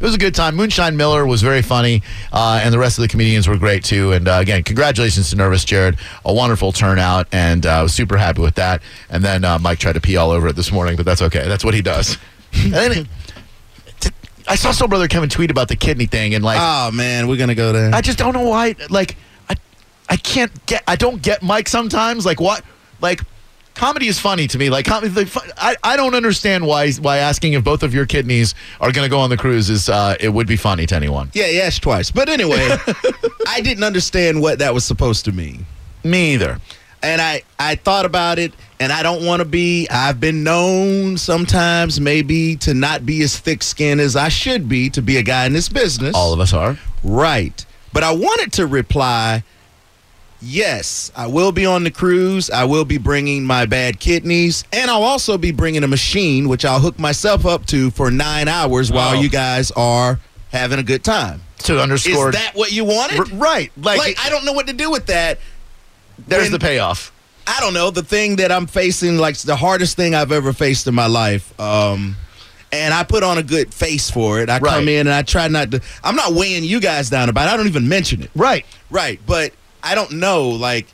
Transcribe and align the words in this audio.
It 0.00 0.02
was 0.04 0.14
a 0.14 0.18
good 0.18 0.34
time. 0.34 0.54
Moonshine 0.54 0.96
Miller 0.96 1.26
was 1.26 1.42
very 1.42 1.62
funny, 1.62 2.02
uh, 2.32 2.60
and 2.62 2.72
the 2.72 2.78
rest 2.78 2.98
of 2.98 3.02
the 3.02 3.08
comedians 3.08 3.48
were 3.48 3.56
great 3.56 3.82
too. 3.82 4.12
And 4.12 4.28
uh, 4.28 4.38
again, 4.40 4.62
congratulations 4.62 5.30
to 5.30 5.36
Nervous 5.36 5.64
Jared. 5.64 5.98
A 6.24 6.32
wonderful 6.32 6.70
turnout, 6.72 7.26
and 7.32 7.66
uh, 7.66 7.70
I 7.70 7.82
was 7.82 7.92
super 7.92 8.16
happy 8.16 8.40
with 8.40 8.54
that. 8.56 8.82
And 9.10 9.24
then 9.24 9.44
uh, 9.44 9.58
Mike 9.58 9.78
tried 9.78 9.94
to 9.94 10.00
pee 10.00 10.16
all 10.16 10.30
over 10.30 10.48
it 10.48 10.56
this 10.56 10.70
morning, 10.70 10.96
but 10.96 11.04
that's 11.04 11.22
okay. 11.22 11.48
That's 11.48 11.64
what 11.64 11.74
he 11.74 11.82
does. 11.82 12.16
and 12.52 12.72
then 12.72 12.92
it, 12.92 13.06
t- 14.00 14.10
I 14.46 14.54
saw 14.54 14.70
Soul 14.70 14.88
Brother 14.88 15.08
Kevin 15.08 15.28
tweet 15.28 15.50
about 15.50 15.68
the 15.68 15.76
kidney 15.76 16.06
thing, 16.06 16.34
and 16.34 16.44
like, 16.44 16.58
Oh 16.60 16.90
man, 16.92 17.26
we're 17.26 17.36
gonna 17.36 17.54
go 17.56 17.72
there. 17.72 17.92
I 17.92 18.00
just 18.00 18.18
don't 18.18 18.34
know 18.34 18.48
why. 18.48 18.76
Like, 18.90 19.16
I, 19.48 19.56
I 20.08 20.16
can't 20.16 20.52
get. 20.66 20.84
I 20.86 20.96
don't 20.96 21.20
get 21.20 21.42
Mike 21.42 21.68
sometimes. 21.68 22.24
Like, 22.24 22.40
what? 22.40 22.62
Like, 23.00 23.22
comedy 23.78 24.08
is 24.08 24.18
funny 24.18 24.46
to 24.48 24.58
me. 24.58 24.68
Like, 24.68 24.84
comedy. 24.84 25.08
Like, 25.14 25.28
I, 25.56 25.76
I 25.82 25.96
don't 25.96 26.14
understand 26.14 26.66
why 26.66 26.92
why 26.92 27.18
asking 27.18 27.54
if 27.54 27.64
both 27.64 27.82
of 27.82 27.94
your 27.94 28.04
kidneys 28.04 28.54
are 28.80 28.92
going 28.92 29.06
to 29.06 29.10
go 29.10 29.20
on 29.20 29.30
the 29.30 29.36
cruise 29.36 29.70
is 29.70 29.88
uh, 29.88 30.16
it 30.20 30.28
would 30.28 30.46
be 30.46 30.56
funny 30.56 30.84
to 30.86 30.94
anyone. 30.94 31.30
yeah, 31.32 31.46
he 31.46 31.60
asked 31.60 31.82
twice. 31.82 32.10
But 32.10 32.28
anyway, 32.28 32.76
I 33.48 33.60
didn't 33.62 33.84
understand 33.84 34.42
what 34.42 34.58
that 34.58 34.74
was 34.74 34.84
supposed 34.84 35.24
to 35.24 35.32
mean. 35.32 35.64
Me 36.04 36.34
either. 36.34 36.58
And 37.00 37.20
I, 37.20 37.42
I 37.60 37.76
thought 37.76 38.06
about 38.06 38.40
it, 38.40 38.52
and 38.80 38.92
I 38.92 39.04
don't 39.04 39.24
want 39.24 39.38
to 39.40 39.44
be. 39.44 39.86
I've 39.88 40.18
been 40.18 40.42
known 40.42 41.16
sometimes, 41.16 42.00
maybe, 42.00 42.56
to 42.56 42.74
not 42.74 43.06
be 43.06 43.22
as 43.22 43.38
thick 43.38 43.62
skinned 43.62 44.00
as 44.00 44.16
I 44.16 44.28
should 44.28 44.68
be 44.68 44.90
to 44.90 45.00
be 45.00 45.16
a 45.16 45.22
guy 45.22 45.46
in 45.46 45.52
this 45.52 45.68
business. 45.68 46.16
All 46.16 46.32
of 46.32 46.40
us 46.40 46.52
are. 46.52 46.76
Right. 47.04 47.64
But 47.92 48.02
I 48.02 48.10
wanted 48.12 48.52
to 48.54 48.66
reply 48.66 49.44
yes, 50.40 51.10
I 51.16 51.26
will 51.26 51.52
be 51.52 51.66
on 51.66 51.84
the 51.84 51.90
cruise. 51.90 52.50
I 52.50 52.64
will 52.64 52.84
be 52.84 52.98
bringing 52.98 53.44
my 53.44 53.66
bad 53.66 54.00
kidneys. 54.00 54.64
And 54.72 54.90
I'll 54.90 55.02
also 55.02 55.38
be 55.38 55.50
bringing 55.52 55.82
a 55.84 55.88
machine, 55.88 56.48
which 56.48 56.64
I'll 56.64 56.80
hook 56.80 56.98
myself 56.98 57.44
up 57.46 57.66
to 57.66 57.90
for 57.90 58.10
nine 58.10 58.48
hours 58.48 58.90
while 58.92 59.16
Oh. 59.16 59.20
you 59.20 59.28
guys 59.28 59.70
are 59.72 60.20
having 60.50 60.78
a 60.78 60.82
good 60.82 61.04
time. 61.04 61.42
To 61.64 61.80
underscore. 61.80 62.28
Is 62.30 62.34
that 62.36 62.54
what 62.54 62.70
you 62.72 62.84
wanted? 62.84 63.18
R- 63.18 63.26
right? 63.38 63.72
Like, 63.76 63.98
Like, 63.98 64.18
I 64.24 64.30
don't 64.30 64.44
know 64.44 64.52
what 64.52 64.68
to 64.68 64.72
do 64.72 64.90
with 64.90 65.06
that. 65.06 65.38
there's 66.26 66.44
when- 66.44 66.52
the 66.52 66.58
payoff. 66.60 67.12
I 67.46 67.60
don't 67.60 67.72
know. 67.74 67.90
The 67.90 68.02
thing 68.02 68.36
that 68.36 68.52
I'm 68.52 68.66
facing, 68.66 69.16
like 69.18 69.36
the 69.38 69.56
hardest 69.56 69.96
thing 69.96 70.14
I've 70.14 70.32
ever 70.32 70.52
faced 70.52 70.86
in 70.86 70.94
my 70.94 71.06
life. 71.06 71.58
Um, 71.58 72.16
and 72.70 72.92
I 72.92 73.02
put 73.04 73.22
on 73.22 73.38
a 73.38 73.42
good 73.42 73.72
face 73.72 74.10
for 74.10 74.38
it. 74.40 74.50
I 74.50 74.58
Right. 74.58 74.74
come 74.74 74.88
in 74.88 75.06
and 75.06 75.14
I 75.14 75.22
try 75.22 75.48
not 75.48 75.70
to. 75.70 75.80
I'm 76.04 76.14
not 76.14 76.34
weighing 76.34 76.62
you 76.62 76.78
guys 76.78 77.08
down 77.08 77.30
about 77.30 77.48
it. 77.48 77.52
I 77.54 77.56
don't 77.56 77.66
even 77.66 77.88
mention 77.88 78.22
it. 78.22 78.30
Right. 78.36 78.66
Right. 78.90 79.18
But 79.26 79.52
I 79.88 79.94
don't 79.94 80.12
know. 80.12 80.48
Like, 80.50 80.86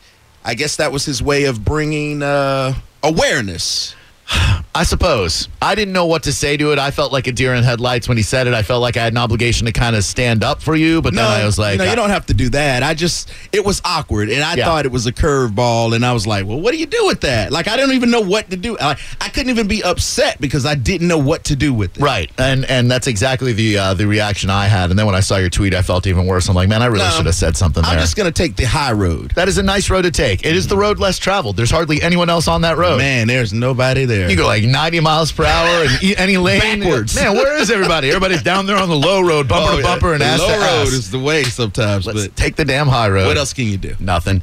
I 0.45 0.55
guess 0.55 0.77
that 0.77 0.92
was 0.92 1.05
his 1.05 1.20
way 1.20 1.45
of 1.45 1.64
bringing 1.64 2.23
uh, 2.23 2.75
awareness. 3.03 3.97
I 4.77 4.83
suppose. 4.83 5.48
I 5.62 5.77
didn't 5.77 5.94
know 5.94 6.06
what 6.06 6.25
to 6.25 6.33
say 6.33 6.56
to 6.56 6.72
it. 6.72 6.80
I 6.80 6.91
felt 6.91 7.12
like 7.12 7.28
a 7.28 7.33
deer 7.33 7.55
in 7.55 7.62
headlights 7.62 8.08
when 8.08 8.17
he 8.17 8.25
said 8.25 8.48
it. 8.48 8.55
I 8.55 8.62
felt 8.64 8.83
like 8.83 8.97
I 8.97 9.05
had 9.05 9.12
an 9.12 9.19
obligation 9.19 9.67
to 9.67 9.72
kind 9.72 9.94
of 9.94 10.03
stand 10.03 10.42
up 10.42 10.61
for 10.61 10.75
you, 10.75 11.00
but 11.00 11.14
then 11.14 11.25
I 11.25 11.44
was 11.44 11.58
like, 11.61 11.78
no, 11.78 11.84
you 11.84 11.94
don't 11.94 12.11
have 12.11 12.27
to 12.27 12.34
do 12.34 12.48
that. 12.50 12.83
I 12.83 12.92
just, 12.95 13.30
it 13.52 13.64
was 13.64 13.80
awkward, 13.84 14.30
and 14.30 14.42
I 14.42 14.56
Yeah. 14.56 14.64
thought 14.64 14.84
it 14.84 14.91
was 14.91 15.06
a 15.06 15.12
curveball, 15.12 15.95
and 15.95 16.05
I 16.05 16.12
was 16.12 16.27
like, 16.27 16.45
well, 16.46 16.61
what 16.61 16.73
do 16.73 16.79
you 16.79 16.86
do 16.86 17.07
with 17.07 17.20
that? 17.20 17.52
Like, 17.52 17.68
I 17.68 17.77
don't 17.77 17.92
even 17.92 18.11
know 18.11 18.20
what 18.20 18.51
to 18.51 18.57
do. 18.57 18.77
I, 18.80 18.96
I 19.20 19.29
couldn't 19.29 19.51
even 19.51 19.68
be 19.68 19.83
upset 19.84 20.40
because 20.40 20.67
I 20.67 20.74
didn't 20.74 21.07
know 21.07 21.18
what 21.18 21.45
to 21.45 21.57
do 21.57 21.73
with 21.73 21.96
it. 21.96 22.02
Right, 22.02 22.30
and 22.36 22.64
and 22.64 22.90
that's 22.90 23.07
exactly 23.07 23.52
the 23.52 23.79
uh, 23.79 23.95
the 23.95 24.08
reaction 24.08 24.51
I 24.51 24.67
had. 24.67 24.90
And 24.90 24.98
then 24.98 25.07
when 25.07 25.14
I 25.14 25.20
saw 25.20 25.36
your 25.36 25.51
tweet, 25.51 25.73
I 25.73 25.83
felt 25.83 26.08
even 26.08 26.27
worse. 26.27 26.48
I'm 26.48 26.57
like, 26.57 26.68
man, 26.68 26.83
I 26.83 26.86
really 26.86 27.05
No. 27.05 27.11
should 27.11 27.27
have 27.27 27.34
said 27.36 27.57
something 27.57 27.84
I'm 27.84 28.01
just 28.01 28.17
gonna 28.17 28.33
take 28.33 28.57
the 28.57 28.64
high 28.64 28.92
road. 28.92 29.33
that 29.36 29.46
is 29.46 29.57
a 29.58 29.63
nice 29.63 29.89
road 29.89 30.02
to 30.02 30.11
take. 30.11 30.45
It 30.45 30.57
is 30.57 30.67
the 30.67 30.77
road 30.77 30.98
less 30.98 31.18
traveled. 31.20 31.57
There's 31.57 31.70
hardly 31.70 32.02
anyone 32.02 32.29
else 32.29 32.48
on 32.48 32.63
that 32.63 32.77
road. 32.77 32.98
Man, 32.98 33.29
there's 33.29 33.52
nobody 33.52 34.05
there. 34.05 34.29
You 34.29 34.36
go 34.36 34.46
like 34.46 34.64
90 34.67 35.01
miles 35.01 35.33
per 35.33 35.45
hour 35.45 35.85
and 35.86 36.02
e- 36.02 36.17
any 36.17 36.36
lane. 36.36 36.80
Backwards. 36.80 37.14
Man, 37.17 37.35
where 37.35 37.57
is 37.58 37.70
everybody? 37.70 38.08
Everybody's 38.08 38.42
down 38.42 38.67
there 38.67 38.77
on 38.77 38.89
the 38.89 38.97
low 38.97 39.20
road, 39.20 39.48
bumper 39.48 39.73
Oh, 39.73 39.77
to 39.77 39.83
yeah. 39.83 39.89
bumper, 39.89 40.13
and 40.13 40.20
the 40.20 40.27
ass 40.27 40.39
low 40.41 40.47
to 40.48 40.52
road 40.55 40.63
ass. 40.83 40.89
is 40.92 41.11
the 41.11 41.19
way 41.19 41.42
sometimes. 41.45 42.07
Let's 42.07 42.27
but 42.29 42.36
take 42.36 42.57
the 42.57 42.64
damn 42.64 42.86
high 42.89 43.08
road. 43.08 43.27
what 43.27 43.36
else 43.36 43.52
can 43.52 43.64
you 43.67 43.77
do? 43.77 43.95
Nothing. 44.01 44.42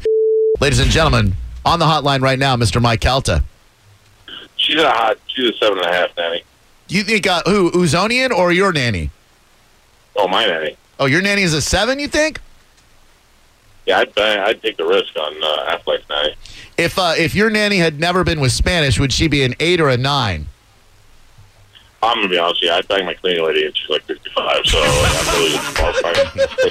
Ladies 0.59 0.79
and 0.79 0.89
gentlemen, 0.91 1.35
on 1.65 1.79
the 1.79 1.85
hotline 1.85 2.21
right 2.21 2.37
now, 2.39 2.55
Mr. 2.55 2.81
Mike 2.81 3.01
Calta. 3.01 3.43
She's 4.57 4.79
a 4.81 4.89
hot. 4.91 5.17
She's 5.27 5.49
a 5.49 5.57
seven 5.57 5.77
and 5.79 5.87
a 5.87 5.91
half 5.93 6.09
nanny. 6.17 6.43
You 6.87 7.03
think 7.03 7.25
uh, 7.27 7.41
who 7.45 7.71
Uzonian 7.71 8.31
or 8.31 8.51
your 8.51 8.71
nanny? 8.73 9.09
Oh, 10.15 10.27
my 10.27 10.45
nanny. 10.45 10.75
Oh, 10.99 11.05
your 11.05 11.21
nanny 11.21 11.41
is 11.41 11.53
a 11.53 11.61
seven. 11.61 11.99
You 11.99 12.07
think? 12.07 12.39
Yeah, 13.85 13.99
I'd 13.99 14.17
I'd 14.17 14.61
take 14.61 14.77
the 14.77 14.85
risk 14.85 15.15
on 15.17 15.33
uh, 15.43 15.75
Affleck's 15.77 16.07
nanny. 16.09 16.35
If 16.77 16.97
uh, 16.99 17.13
if 17.17 17.33
your 17.35 17.49
nanny 17.49 17.77
had 17.77 17.99
never 17.99 18.23
been 18.23 18.39
with 18.39 18.51
Spanish, 18.51 18.99
would 18.99 19.11
she 19.11 19.27
be 19.27 19.43
an 19.43 19.55
eight 19.59 19.79
or 19.81 19.89
a 19.89 19.97
nine? 19.97 20.47
I'm 22.03 22.17
gonna 22.17 22.29
be 22.29 22.37
honest 22.39 22.61
with 22.61 22.69
you. 22.69 22.73
I'd 22.75 22.87
bang 22.87 23.05
my 23.05 23.13
cleaning 23.13 23.45
lady, 23.45 23.65
and 23.65 23.77
she's 23.77 23.87
like 23.89 24.01
55. 24.03 24.65
So 24.65 24.79
I'm 24.81 25.39
really 25.39 25.57
qualified 25.75 26.15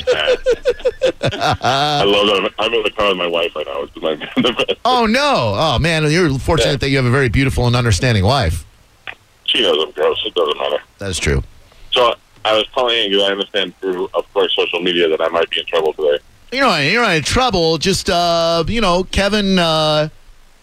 that. 0.06 1.58
I 1.62 2.04
love 2.04 2.26
that. 2.42 2.52
I'm 2.58 2.72
in 2.74 2.82
the 2.82 2.90
car 2.90 3.08
with 3.08 3.16
my 3.18 3.26
wife 3.28 3.54
right 3.54 3.66
now. 3.66 3.82
It's 3.82 3.96
my. 3.96 4.74
Oh 4.84 5.06
no! 5.06 5.54
Oh 5.56 5.78
man, 5.78 6.10
you're 6.10 6.36
fortunate 6.38 6.72
Yeah. 6.72 6.76
that 6.78 6.88
you 6.90 6.96
have 6.96 7.06
a 7.06 7.10
very 7.10 7.28
beautiful 7.28 7.66
and 7.66 7.76
understanding 7.76 8.24
wife. 8.24 8.64
She 9.44 9.60
knows 9.62 9.84
I'm 9.84 9.90
gross. 9.92 10.20
It 10.24 10.34
doesn't 10.34 10.56
matter. 10.58 10.78
That 10.98 11.10
is 11.10 11.18
true. 11.18 11.42
So 11.92 12.14
I 12.44 12.54
was 12.54 12.64
calling 12.74 12.96
in 12.96 13.10
because 13.10 13.24
I 13.28 13.32
understand 13.32 13.76
through, 13.80 14.08
of 14.14 14.32
course, 14.32 14.54
social 14.56 14.80
media 14.80 15.08
that 15.08 15.20
I 15.20 15.28
might 15.28 15.50
be 15.50 15.60
in 15.60 15.66
trouble 15.66 15.92
today. 15.92 16.18
You're 16.52 16.62
not, 16.66 16.78
you're 16.78 17.02
not 17.02 17.16
in 17.16 17.22
trouble. 17.22 17.78
Just 17.78 18.10
uh, 18.10 18.64
you 18.66 18.80
know, 18.80 19.04
Kevin. 19.04 19.58
Uh, 19.58 20.08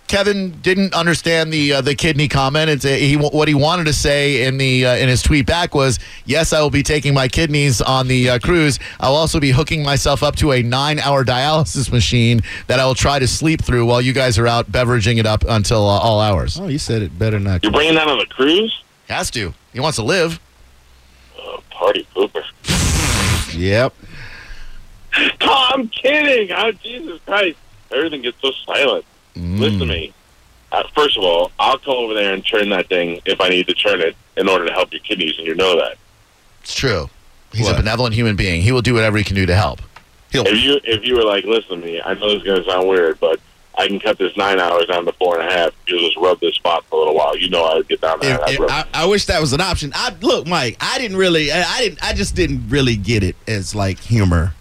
Kevin 0.07 0.51
didn't 0.61 0.93
understand 0.93 1.51
the 1.51 1.73
uh, 1.73 1.81
the 1.81 1.93
kidney 1.93 2.29
comment. 2.29 2.69
It's 2.69 2.85
a, 2.85 2.97
he 2.97 3.17
what 3.17 3.49
he 3.49 3.53
wanted 3.53 3.87
to 3.87 3.93
say 3.93 4.45
in 4.45 4.57
the 4.57 4.85
uh, 4.85 4.95
in 4.95 5.09
his 5.09 5.21
tweet 5.21 5.45
back 5.45 5.75
was, 5.75 5.99
"Yes, 6.25 6.53
I 6.53 6.61
will 6.61 6.69
be 6.69 6.81
taking 6.81 7.13
my 7.13 7.27
kidneys 7.27 7.81
on 7.81 8.07
the 8.07 8.29
uh, 8.29 8.39
cruise. 8.39 8.79
I'll 9.01 9.15
also 9.15 9.41
be 9.41 9.51
hooking 9.51 9.83
myself 9.83 10.23
up 10.23 10.37
to 10.37 10.53
a 10.53 10.63
nine 10.63 10.99
hour 10.99 11.25
dialysis 11.25 11.91
machine 11.91 12.39
that 12.67 12.79
I 12.79 12.85
will 12.85 12.95
try 12.95 13.19
to 13.19 13.27
sleep 13.27 13.61
through 13.61 13.85
while 13.85 14.01
you 14.01 14.13
guys 14.13 14.37
are 14.37 14.47
out 14.47 14.71
beveraging 14.71 15.17
it 15.17 15.25
up 15.25 15.43
until 15.47 15.85
uh, 15.85 15.99
all 15.99 16.21
hours." 16.21 16.57
Oh, 16.57 16.67
you 16.67 16.79
said 16.79 17.01
it 17.01 17.19
better 17.19 17.37
not. 17.37 17.63
You're 17.63 17.73
bringing 17.73 17.95
that 17.95 18.07
on 18.07 18.19
a 18.19 18.25
cruise? 18.27 18.81
Has 19.09 19.29
to. 19.31 19.53
He 19.73 19.81
wants 19.81 19.97
to 19.97 20.03
live. 20.03 20.39
Oh, 21.37 21.61
party 21.69 22.07
pooper. 22.15 22.43
Yep. 23.53 23.93
I'm 25.41 25.87
kidding. 25.89 26.51
Oh, 26.55 26.71
Jesus 26.71 27.19
Christ. 27.25 27.57
Everything 27.91 28.21
gets 28.21 28.39
so 28.41 28.51
silent. 28.65 29.05
Listen 29.35 29.79
to 29.79 29.85
me. 29.85 30.13
Uh, 30.71 30.83
first 30.95 31.15
of 31.17 31.23
all, 31.23 31.51
I'll 31.59 31.77
come 31.77 31.93
over 31.93 32.13
there 32.13 32.33
and 32.33 32.45
turn 32.45 32.69
that 32.69 32.89
thing 32.89 33.21
if 33.25 33.39
I 33.39 33.49
need 33.49 33.67
to 33.67 33.73
turn 33.73 34.01
it 34.01 34.15
in 34.35 34.49
order 34.49 34.65
to 34.65 34.73
help 34.73 34.91
your 34.91 34.99
kidneys, 35.01 35.37
and 35.37 35.47
you 35.47 35.55
know 35.55 35.77
that. 35.77 35.97
It's 36.61 36.73
true. 36.75 37.09
He's 37.53 37.69
a 37.69 37.73
benevolent 37.75 38.13
human 38.15 38.35
being. 38.35 38.61
He 38.61 38.71
will 38.73 38.81
do 38.81 38.93
whatever 38.93 39.17
he 39.17 39.23
can 39.23 39.35
do 39.35 39.45
to 39.45 39.55
help. 39.55 39.79
If 40.45 40.61
you 40.61 40.79
if 40.83 41.05
you 41.05 41.15
were 41.15 41.23
like, 41.23 41.45
listen 41.45 41.79
to 41.79 41.85
me, 41.85 42.01
I 42.01 42.13
know 42.15 42.29
this 42.29 42.39
is 42.39 42.43
going 42.43 42.61
to 42.63 42.69
sound 42.69 42.89
weird, 42.89 43.17
but 43.21 43.39
I 43.77 43.87
can 43.87 43.99
cut 43.99 44.17
this 44.17 44.35
nine 44.35 44.59
hours 44.59 44.87
down 44.87 45.05
to 45.05 45.13
four 45.13 45.39
and 45.39 45.47
a 45.47 45.51
half. 45.53 45.71
You'll 45.87 46.01
just 46.05 46.17
rub 46.17 46.39
this 46.41 46.55
spot 46.55 46.83
for 46.89 46.95
a 46.95 46.99
little 46.99 47.15
while. 47.15 47.37
You 47.37 47.49
know 47.49 47.63
I'd 47.63 47.87
get 47.87 48.01
down 48.01 48.19
there. 48.19 48.35
If- 48.35 48.41
I'd 48.41 48.53
if- 48.65 48.71
I, 48.71 48.85
I 48.93 49.05
wish 49.05 49.25
that 49.27 49.39
was 49.39 49.53
an 49.53 49.61
option. 49.61 49.93
I 49.95 50.13
look, 50.21 50.45
Mike. 50.47 50.75
I 50.81 50.97
didn't 50.97 51.15
really. 51.17 51.51
I, 51.51 51.61
I 51.63 51.79
didn't. 51.81 52.03
I 52.03 52.11
just 52.13 52.35
didn't 52.35 52.67
really 52.69 52.97
get 52.97 53.23
it 53.23 53.37
as 53.47 53.73
like 53.73 53.99
humor. 53.99 54.53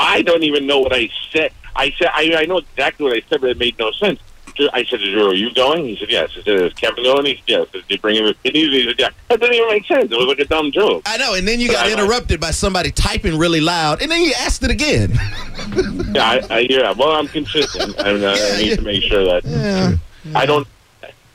I 0.00 0.22
don't 0.22 0.42
even 0.42 0.66
know 0.66 0.80
what 0.80 0.92
I 0.94 1.08
said. 1.32 1.52
I 1.76 1.92
said 1.98 2.08
I, 2.12 2.34
I 2.42 2.46
know 2.46 2.58
exactly 2.58 3.04
what 3.04 3.16
I 3.16 3.22
said, 3.28 3.40
but 3.40 3.50
it 3.50 3.58
made 3.58 3.78
no 3.78 3.90
sense. 3.92 4.18
I 4.74 4.84
said, 4.84 4.98
"Drew, 5.00 5.30
are 5.30 5.34
you 5.34 5.54
going?" 5.54 5.86
He 5.86 5.96
said, 5.96 6.10
"Yes." 6.10 6.30
I 6.36 6.42
said, 6.42 6.60
"Is 6.60 6.74
Kevin 6.74 7.04
going?" 7.04 7.24
He 7.24 7.34
said, 7.36 7.42
"Yes." 7.46 7.66
"Did 7.72 7.84
you 7.88 7.98
bring 7.98 8.16
him 8.16 8.24
his 8.26 8.34
kidneys?" 8.42 8.68
He 8.70 8.84
said, 8.84 8.96
"Yeah." 8.98 9.08
That 9.28 9.40
didn't 9.40 9.54
even 9.54 9.68
make 9.68 9.86
sense. 9.86 10.12
It 10.12 10.16
was 10.18 10.26
like 10.26 10.38
a 10.40 10.44
dumb 10.44 10.70
joke. 10.70 11.02
I 11.06 11.16
know. 11.16 11.32
And 11.34 11.48
then 11.48 11.60
you 11.60 11.68
But 11.68 11.74
got 11.74 11.86
I- 11.86 11.92
interrupted 11.92 12.40
by 12.40 12.50
somebody 12.50 12.90
typing 12.90 13.38
really 13.38 13.60
loud, 13.60 14.02
and 14.02 14.10
then 14.10 14.20
you 14.22 14.32
asked 14.40 14.62
it 14.62 14.70
again. 14.70 15.12
Yeah, 16.12 16.24
I, 16.24 16.46
I, 16.50 16.58
yeah. 16.68 16.92
Well, 16.92 17.12
I'm 17.12 17.28
consistent. 17.28 17.94
I, 18.00 18.12
mean, 18.14 18.24
I, 18.24 18.32
I 18.32 18.56
need 18.60 18.76
to 18.76 18.82
make 18.82 19.02
sure 19.04 19.24
that 19.24 19.44
Yeah. 19.44 19.94
I 20.34 20.44
don't. 20.44 20.66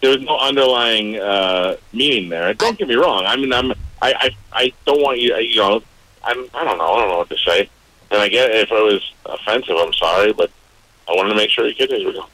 There's 0.02 0.22
no 0.22 0.38
underlying 0.38 1.18
uh, 1.18 1.78
meaning 1.94 2.30
there. 2.30 2.54
Don't 2.54 2.78
get 2.78 2.88
me 2.90 2.96
wrong. 2.96 3.24
I 3.26 3.38
mean, 3.38 3.54
I'm. 3.54 3.72
I, 4.02 4.14
I, 4.14 4.30
I 4.52 4.74
don't 4.86 5.02
want 5.02 5.20
you. 5.20 5.34
You 5.38 5.56
know, 5.56 5.82
I'm. 6.24 6.46
I 6.54 6.64
don't 6.66 6.78
know. 6.78 6.92
I 6.94 7.00
don't 7.00 7.10
know 7.10 7.18
what 7.20 7.30
to 7.30 7.38
say. 7.38 7.70
And 8.16 8.24
I 8.24 8.30
get 8.30 8.50
if 8.50 8.72
I 8.72 8.82
was 8.82 9.12
offensive. 9.26 9.76
I'm 9.78 9.92
sorry, 9.92 10.32
but 10.32 10.50
I 11.06 11.12
wanted 11.12 11.32
to 11.32 11.36
make 11.36 11.50
sure 11.50 11.66
your 11.66 11.74
kidneys 11.74 12.06
were 12.06 12.14
going. 12.14 12.32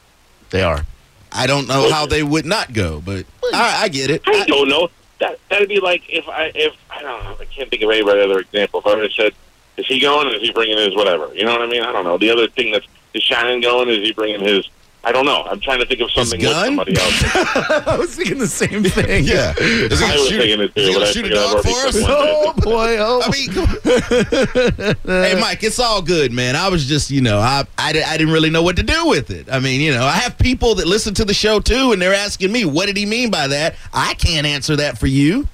They 0.52 0.62
are. 0.62 0.86
I 1.32 1.48
don't 1.48 1.68
know 1.68 1.90
how 1.90 2.06
they 2.06 2.22
would 2.22 2.46
not 2.46 2.72
go, 2.72 3.02
but 3.02 3.26
I, 3.52 3.86
I 3.86 3.88
get 3.88 4.12
it. 4.12 4.22
I 4.28 4.42
I, 4.42 4.46
don't 4.46 4.70
know. 4.70 4.90
that 5.20 5.40
that'd 5.50 5.68
be 5.68 5.80
like 5.80 6.04
if 6.08 6.30
I 6.30 6.52
if 6.54 6.76
I 6.92 7.02
don't 7.02 7.24
know 7.24 7.36
I 7.40 7.46
can't 7.46 7.68
think 7.68 7.82
of 7.82 7.90
any 7.90 8.02
other 8.08 8.38
example. 8.38 8.82
If 8.82 8.86
I 8.86 8.94
would 8.94 9.04
have 9.06 9.12
said, 9.14 9.34
is 9.78 9.88
he 9.88 10.00
going? 10.00 10.28
Is 10.28 10.42
he 10.42 10.52
bringing 10.52 10.78
his 10.78 10.96
whatever? 10.96 11.34
You 11.34 11.46
know 11.46 11.54
what 11.54 11.64
I 11.64 11.68
mean? 11.68 11.82
I 11.82 11.92
don't 11.92 12.04
know. 12.04 12.20
The 12.20 12.30
other 12.30 12.48
thing 12.48 12.74
that's 12.74 12.86
is 13.16 13.24
Shannon 13.24 13.60
going? 13.60 13.90
Is 13.90 14.06
he 14.08 14.14
bringing 14.14 14.42
his? 14.42 14.70
I 15.04 15.12
don't 15.12 15.26
know. 15.26 15.42
I'm 15.50 15.60
trying 15.60 15.80
to 15.80 15.86
think 15.88 16.00
of 16.02 16.12
something 16.12 16.40
with 16.40 16.52
somebody 16.52 16.96
else. 16.96 17.24
I 17.88 17.96
was 17.98 18.16
thinking 18.16 18.38
the 18.38 18.48
same 18.48 18.84
thing. 18.84 19.24
Yeah. 19.26 19.56
Is 19.58 20.00
he 20.00 20.06
I 20.06 20.14
was 20.16 20.28
shoot, 20.28 20.38
thinking 20.38 20.62
it 20.62 20.76
too, 20.76 20.94
gonna 20.94 21.00
but 21.00 21.08
I 21.08 21.12
shoot 21.12 21.26
a 21.26 21.30
dog 21.30 21.64
for 21.64 21.70
us? 21.88 21.98
Oh 22.08 22.54
boy! 22.54 22.98
Oh. 23.00 23.22
I 23.24 23.32
mean, 23.32 24.94
hey, 25.06 25.40
Mike, 25.40 25.64
it's 25.64 25.80
all 25.80 26.02
good, 26.04 26.32
man. 26.32 26.56
I 26.56 26.70
was 26.70 26.86
just, 26.86 27.10
you 27.10 27.22
know, 27.22 27.40
I, 27.40 27.66
I, 27.78 27.90
I 27.90 28.18
didn't 28.18 28.32
really 28.34 28.50
know 28.52 28.62
what 28.62 28.76
to 28.76 28.84
do 28.84 29.08
with 29.08 29.32
it. 29.32 29.52
I 29.52 29.60
mean, 29.60 29.82
you 29.82 29.92
know, 29.92 30.04
I 30.04 30.12
have 30.12 30.38
people 30.38 30.76
that 30.76 30.86
listen 30.88 31.14
to 31.16 31.26
the 31.26 31.34
show 31.34 31.60
too, 31.60 31.94
and 31.94 32.02
they're 32.02 32.14
asking 32.14 32.52
me, 32.52 32.66
what 32.66 32.86
did 32.86 32.98
he 32.98 33.06
mean 33.08 33.32
by 33.32 33.48
that? 33.48 33.76
I 33.94 34.14
can't 34.16 34.46
answer 34.46 34.76
that 34.76 34.98
for 35.00 35.08
you. 35.08 35.48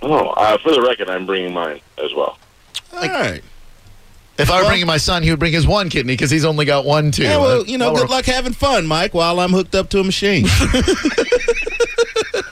Oh, 0.00 0.30
uh, 0.30 0.58
for 0.58 0.72
the 0.72 0.82
record, 0.82 1.08
I'm 1.08 1.24
bringing 1.26 1.52
mine 1.54 1.80
as 2.02 2.12
well. 2.14 2.36
All 2.92 3.00
right. 3.08 3.42
If 4.42 4.50
I 4.50 4.56
were 4.56 4.62
Well- 4.62 4.70
bringing 4.70 4.86
my 4.86 4.96
son, 4.98 5.22
he 5.22 5.30
would 5.30 5.38
bring 5.38 5.52
his 5.52 5.66
one 5.66 5.88
kidney 5.88 6.12
because 6.14 6.30
he's 6.30 6.44
only 6.44 6.64
got 6.64 6.84
one 6.84 7.10
too. 7.10 7.22
Yeah, 7.24 7.38
well, 7.38 7.64
you 7.66 7.78
know, 7.78 7.92
Well, 7.92 8.02
good 8.02 8.10
luck 8.10 8.24
having 8.26 8.52
fun, 8.52 8.86
Mike, 8.86 9.14
while 9.14 9.38
I'm 9.40 9.50
hooked 9.52 9.74
up 9.74 9.88
to 9.90 10.00
a 10.00 10.04
machine. 10.04 10.46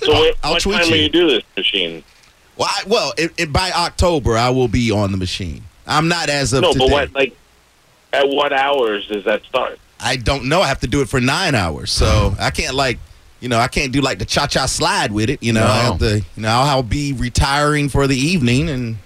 So 0.03 0.13
wait, 0.23 0.35
I'll 0.43 0.53
what 0.53 0.63
tweet 0.63 0.77
time 0.81 0.87
you. 0.87 0.91
will 0.93 1.03
you 1.03 1.09
do 1.11 1.29
this 1.29 1.43
machine? 1.57 2.03
well, 2.57 2.69
I, 2.71 2.83
well 2.87 3.13
it, 3.19 3.33
it, 3.37 3.53
by 3.53 3.71
October, 3.71 4.37
I 4.37 4.51
will 4.51 4.67
be 4.69 4.91
on 4.91 5.13
the 5.13 5.19
machine. 5.19 5.63
I'm 5.87 6.09
not 6.09 6.29
as 6.31 6.53
of 6.53 6.63
No, 6.63 6.73
today. 6.73 6.87
but 6.87 6.93
what 6.93 7.15
like 7.15 7.37
at 8.13 8.27
what 8.29 8.53
hours 8.53 9.07
does 9.09 9.25
that 9.25 9.43
start? 9.45 9.79
I 10.01 10.17
don't 10.17 10.47
know. 10.47 10.63
I 10.63 10.69
have 10.69 10.81
to 10.81 10.87
do 10.87 11.01
it 11.03 11.09
for 11.09 11.21
nine 11.21 11.55
hours, 11.55 11.93
so 11.93 12.35
I 12.41 12.51
can't 12.51 12.75
like, 12.75 12.99
you 13.41 13.49
know, 13.49 13.59
I 13.59 13.69
can't 13.69 13.93
do 13.93 14.01
like 14.01 14.19
the 14.19 14.25
cha 14.25 14.47
cha 14.47 14.67
slide 14.67 15.13
with 15.13 15.29
it. 15.31 15.43
You 15.43 15.53
know, 15.53 15.65
I 15.65 15.83
No. 15.83 15.91
have 15.91 15.99
to, 16.01 16.17
you 16.37 16.43
know, 16.43 16.49
I'll 16.49 16.83
be 16.83 17.13
retiring 17.13 17.89
for 17.91 18.07
the 18.07 18.17
evening 18.17 18.69
and, 18.71 18.97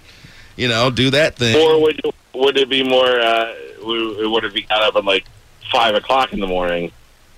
you 0.55 0.67
know, 0.69 0.89
do 0.89 1.09
that 1.11 1.35
thing. 1.35 1.55
Or 1.57 1.81
would 1.81 2.01
would 2.37 2.57
it 2.57 2.69
be 2.69 2.83
more? 2.83 3.19
Uh, 3.19 3.53
would, 3.83 4.29
would 4.31 4.43
it 4.45 4.53
be 4.53 4.63
got 4.63 4.81
up 4.83 4.95
at 4.95 5.05
like 5.05 5.25
five 5.71 5.95
o'clock 5.95 6.33
in 6.33 6.39
the 6.39 6.47
morning, 6.47 6.91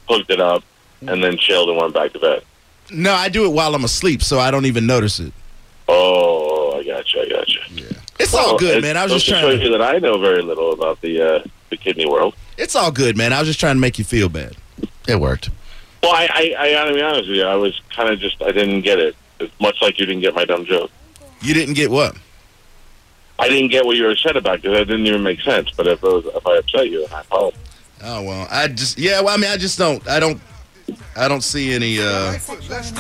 hooked 0.08 0.30
it 0.30 0.40
up, 0.40 0.64
and 1.02 1.24
then 1.24 1.38
chilled 1.38 1.70
and 1.70 1.78
went 1.78 1.94
back 1.94 2.14
to 2.14 2.20
bed? 2.20 2.44
No, 2.92 3.14
I 3.14 3.30
do 3.30 3.46
it 3.46 3.50
while 3.50 3.76
I'm 3.76 3.84
asleep, 3.84 4.22
so 4.24 4.40
I 4.40 4.52
don't 4.52 4.66
even 4.66 4.86
notice 4.88 5.20
it. 5.20 5.34
Oh, 5.88 6.80
I 6.80 6.84
gotcha. 6.84 7.22
I 7.22 7.30
got 7.30 7.48
you. 7.50 7.62
It's 8.20 8.34
all 8.34 8.58
good, 8.58 8.78
it 8.78 8.82
man. 8.82 8.98
I 8.98 9.04
was 9.04 9.14
just 9.14 9.28
trying 9.28 9.46
to 9.46 9.58
show 9.58 9.64
you 9.64 9.72
that 9.78 9.82
I 9.82 10.00
know 10.00 10.18
very 10.18 10.42
little 10.42 10.74
about 10.74 11.00
the 11.02 11.22
uh, 11.22 11.44
the 11.70 11.78
kidney 11.78 12.06
world. 12.06 12.36
it's 12.58 12.76
all 12.76 12.92
good, 12.92 13.16
man. 13.18 13.34
I 13.34 13.40
was 13.40 13.48
just 13.48 13.60
trying 13.60 13.76
to 13.76 13.80
make 13.80 14.00
you 14.00 14.06
feel 14.06 14.30
bad. 14.30 14.56
it 15.08 15.20
worked. 15.20 15.50
Well, 16.02 16.14
I, 16.14 16.28
I, 16.32 16.56
I 16.60 16.72
gotta 16.72 16.94
be 16.94 17.02
honest 17.02 17.28
with 17.28 17.38
you. 17.38 17.44
I 17.44 17.56
was 17.56 17.80
kind 17.96 18.10
of 18.10 18.20
just 18.20 18.42
I 18.42 18.52
didn't 18.52 18.82
get 18.82 19.00
it. 19.00 19.16
It's 19.40 19.54
much 19.60 19.82
like 19.82 20.00
you 20.00 20.06
didn't 20.06 20.22
get 20.22 20.34
my 20.34 20.46
dumb 20.46 20.66
joke. 20.66 20.90
You 21.42 21.54
didn't 21.54 21.76
get 21.76 21.92
what? 21.92 22.16
I 23.40 23.50
didn't 23.50 23.70
get 23.70 23.86
what 23.86 23.96
you 23.96 24.04
were 24.04 24.12
upset 24.12 24.36
about 24.36 24.62
because 24.62 24.78
that 24.78 24.86
didn't 24.86 25.06
even 25.06 25.24
make 25.24 25.42
sense. 25.42 25.70
But 25.72 25.88
if 25.88 26.04
it 26.04 26.08
was, 26.08 26.26
if 26.26 26.46
I 26.46 26.58
upset 26.58 26.90
you, 26.90 27.06
I 27.14 27.22
apologize. 27.22 27.60
Oh 28.04 28.24
well, 28.24 28.48
I 28.50 28.68
just 28.68 28.98
yeah. 28.98 29.22
Well, 29.22 29.34
I 29.34 29.38
mean, 29.38 29.50
I 29.50 29.58
just 29.58 29.78
don't. 29.78 30.08
I 30.08 30.20
don't. 30.20 30.42
I 31.16 31.28
don't 31.28 31.42
see 31.42 31.74
any 31.74 32.00
uh, 32.00 32.38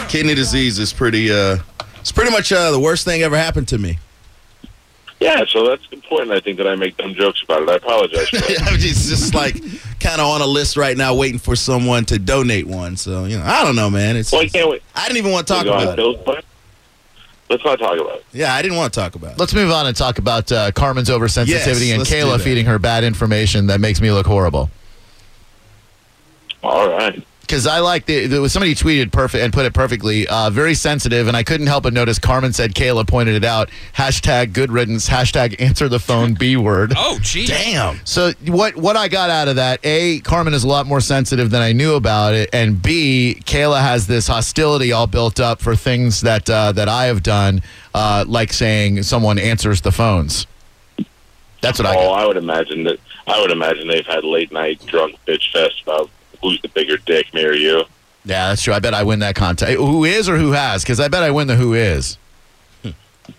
kidney 0.07 0.36
disease. 0.36 0.80
Is 0.80 0.94
pretty. 0.94 1.31
Uh, 1.31 1.57
it's 2.00 2.12
pretty 2.12 2.31
much 2.31 2.51
uh, 2.51 2.72
the 2.72 2.80
worst 2.80 3.06
thing 3.06 3.22
ever 3.22 3.38
happened 3.38 3.68
to 3.69 3.78
me. 3.78 4.00
Yeah, 5.19 5.45
so 5.48 5.68
that's 5.68 5.84
important. 5.92 6.31
I 6.31 6.40
think 6.40 6.57
that 6.57 6.68
I 6.68 6.75
make 6.75 6.95
dumb 6.98 7.16
jokes 7.16 7.42
about 7.42 7.63
it. 7.63 7.69
I 7.69 7.75
apologize. 7.75 8.30
I'm 8.62 8.78
just, 8.78 9.10
just 9.10 9.33
like 9.33 9.56
kind 10.00 10.22
of 10.22 10.28
on 10.28 10.42
a 10.42 10.45
list 10.45 10.78
right 10.78 10.95
now, 10.95 11.16
waiting 11.16 11.40
for 11.40 11.56
someone 11.56 12.06
to 12.06 12.19
donate 12.19 12.68
one. 12.68 12.95
So 12.98 13.25
you 13.25 13.38
know, 13.38 13.44
I 13.44 13.63
don't 13.63 13.75
know, 13.75 13.90
man. 13.90 14.16
It's 14.16 14.31
well, 14.31 14.42
I 14.42 14.48
can't 14.48 14.69
wait. 14.69 14.83
I 14.95 15.07
didn't 15.07 15.18
even 15.18 15.31
want 15.31 15.48
to 15.48 15.54
talk 15.54 15.66
about 15.66 15.98
it. 15.98 16.45
Let's 17.49 17.63
not 17.63 17.79
talk 17.79 17.97
about 17.99 18.17
it. 18.17 18.25
Yeah, 18.33 18.53
I 18.53 18.61
didn't 18.61 18.77
want 18.77 18.94
to 18.94 18.99
talk 18.99 19.15
about 19.15 19.33
it. 19.33 19.39
Let's 19.39 19.53
move 19.53 19.71
on 19.71 19.88
and 19.88 19.95
talk 19.95 20.19
about 20.19 20.51
uh, 20.51 20.71
Carmen's 20.71 21.09
oversensitivity 21.09 21.47
Yes, 21.88 21.91
and 21.94 22.03
Kayla 22.03 22.41
feeding 22.41 22.65
her 22.65 22.77
bad 22.77 23.03
information 23.05 23.67
that 23.67 23.79
makes 23.79 24.01
me 24.01 24.11
look 24.11 24.25
horrible. 24.25 24.69
All 26.63 26.89
right. 26.89 27.25
Because 27.47 27.65
I 27.65 27.79
like 27.79 28.05
the, 28.05 28.27
there 28.27 28.41
was 28.41 28.51
somebody 28.51 28.75
tweeted 28.75 29.13
perfect 29.13 29.41
and 29.41 29.53
put 29.53 29.65
it 29.65 29.73
perfectly, 29.73 30.27
uh, 30.27 30.49
very 30.49 30.73
sensitive, 30.73 31.29
and 31.29 31.38
I 31.38 31.44
couldn't 31.44 31.67
help 31.67 31.83
but 31.83 31.94
notice 31.94 32.19
Carmen 32.19 32.51
said 32.51 32.75
Kayla 32.75 33.07
pointed 33.07 33.35
it 33.35 33.45
out. 33.45 33.69
Hashtag 33.95 34.51
good 34.51 34.69
riddance. 34.69 35.07
Hashtag 35.07 35.55
answer 35.61 35.88
the 35.88 35.99
phone 35.99 36.33
B 36.33 36.57
word. 36.57 36.94
Oh, 37.09 37.19
geez. 37.21 37.47
Damn. 37.47 37.99
So 38.05 38.31
what 38.47 38.75
what 38.75 38.97
I 38.97 39.07
got 39.07 39.29
out 39.29 39.47
of 39.47 39.55
that? 39.55 39.79
A, 39.85 40.19
Carmen 40.19 40.53
is 40.53 40.65
a 40.65 40.67
lot 40.67 40.85
more 40.88 40.99
sensitive 40.99 41.49
than 41.51 41.61
I 41.61 41.71
knew 41.71 41.95
about 41.95 42.33
it, 42.33 42.49
and 42.51 42.81
B, 42.81 43.41
Kayla 43.45 43.79
has 43.79 44.07
this 44.07 44.27
hostility 44.27 44.91
all 44.91 45.07
built 45.07 45.39
up 45.39 45.61
for 45.61 45.73
things 45.75 46.19
that 46.21 46.49
uh, 46.49 46.73
that 46.73 46.89
I 46.89 47.05
have 47.05 47.23
done, 47.23 47.61
uh, 47.94 48.25
like 48.27 48.51
saying 48.51 49.03
someone 49.03 49.39
answers 49.39 49.79
the 49.81 49.91
phones. 49.94 50.47
That's 51.61 51.79
what 51.79 51.85
I 51.85 51.95
Oh. 51.95 52.11
I 52.11 52.25
would 52.25 52.38
imagine 52.38 52.83
that. 52.83 52.99
I 53.25 53.39
would 53.41 53.51
imagine 53.51 53.88
they've 53.88 54.05
had 54.05 54.23
late 54.25 54.51
night 54.51 54.85
drunk 54.85 55.15
bitch 55.27 55.51
fest 55.53 55.81
about 55.83 56.09
who's 56.42 56.62
the 56.62 56.68
bigger 56.69 56.98
dick, 56.98 57.34
me 57.34 57.45
or 57.45 57.54
you. 57.54 57.84
Yeah, 58.25 58.50
that's 58.50 58.62
true. 58.62 58.74
I 58.74 58.80
bet 58.80 58.94
I 58.94 59.04
win 59.04 59.19
that 59.19 59.36
contest. 59.36 59.78
Who 59.78 60.04
is 60.04 60.28
or 60.28 60.38
who 60.38 60.51
has? 60.51 60.84
Because 60.84 61.00
I 61.00 61.07
bet 61.07 61.24
I 61.24 61.31
win 61.31 61.48
the 61.48 61.56
who 61.56 61.74
is. 61.74 62.18
Uh, 62.84 62.92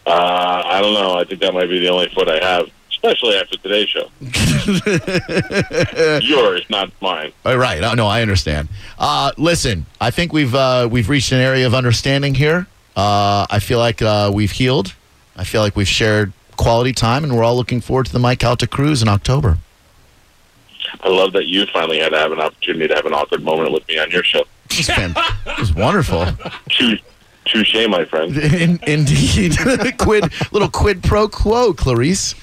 I 0.06 0.80
don't 0.80 0.94
know. 0.94 1.18
I 1.18 1.24
think 1.24 1.40
that 1.40 1.52
might 1.52 1.68
be 1.68 1.78
the 1.78 1.88
only 1.88 2.08
foot 2.10 2.28
I 2.28 2.42
have, 2.42 2.70
especially 2.90 3.36
after 3.36 3.56
today's 3.58 3.88
show. 3.88 4.08
Yours, 6.20 6.64
not 6.70 6.90
mine. 7.00 7.32
All 7.44 7.56
right. 7.56 7.82
Oh, 7.82 7.94
no, 7.94 8.06
I 8.06 8.22
understand. 8.22 8.68
Uh, 8.98 9.32
listen, 9.36 9.86
I 10.00 10.10
think 10.10 10.32
we've 10.32 10.54
uh, 10.54 10.88
we've 10.90 11.08
reached 11.08 11.32
an 11.32 11.40
area 11.40 11.66
of 11.66 11.74
understanding 11.74 12.34
here. 12.34 12.66
Uh, 12.96 13.46
I 13.50 13.58
feel 13.60 13.78
like 13.78 14.02
uh, 14.02 14.30
we've 14.32 14.50
healed. 14.52 14.94
I 15.36 15.44
feel 15.44 15.60
like 15.60 15.76
we've 15.76 15.88
shared 15.88 16.32
quality 16.56 16.92
time, 16.92 17.24
and 17.24 17.36
we're 17.36 17.44
all 17.44 17.56
looking 17.56 17.80
forward 17.80 18.06
to 18.06 18.12
the 18.12 18.18
Mike 18.18 18.40
Calta 18.40 18.66
cruise 18.66 19.02
in 19.02 19.08
October. 19.08 19.58
I 21.00 21.08
love 21.08 21.32
that 21.32 21.46
you 21.46 21.66
finally 21.66 21.98
had 21.98 22.10
to 22.10 22.18
have 22.18 22.32
an 22.32 22.40
opportunity 22.40 22.88
to 22.88 22.94
have 22.94 23.06
an 23.06 23.14
awkward 23.14 23.42
moment 23.42 23.72
with 23.72 23.86
me 23.88 23.98
on 23.98 24.10
your 24.10 24.24
show. 24.24 24.44
It 24.70 24.78
was, 24.78 24.86
fan- 24.86 25.14
it 25.46 25.58
was 25.58 25.74
wonderful. 25.74 26.26
Touche, 26.68 27.00
touche, 27.44 27.88
my 27.88 28.04
friend. 28.04 28.36
In, 28.36 28.80
indeed, 28.86 29.56
quid 29.98 30.32
little 30.52 30.68
quid 30.68 31.02
pro 31.02 31.28
quo, 31.28 31.72
Clarice. 31.72 32.34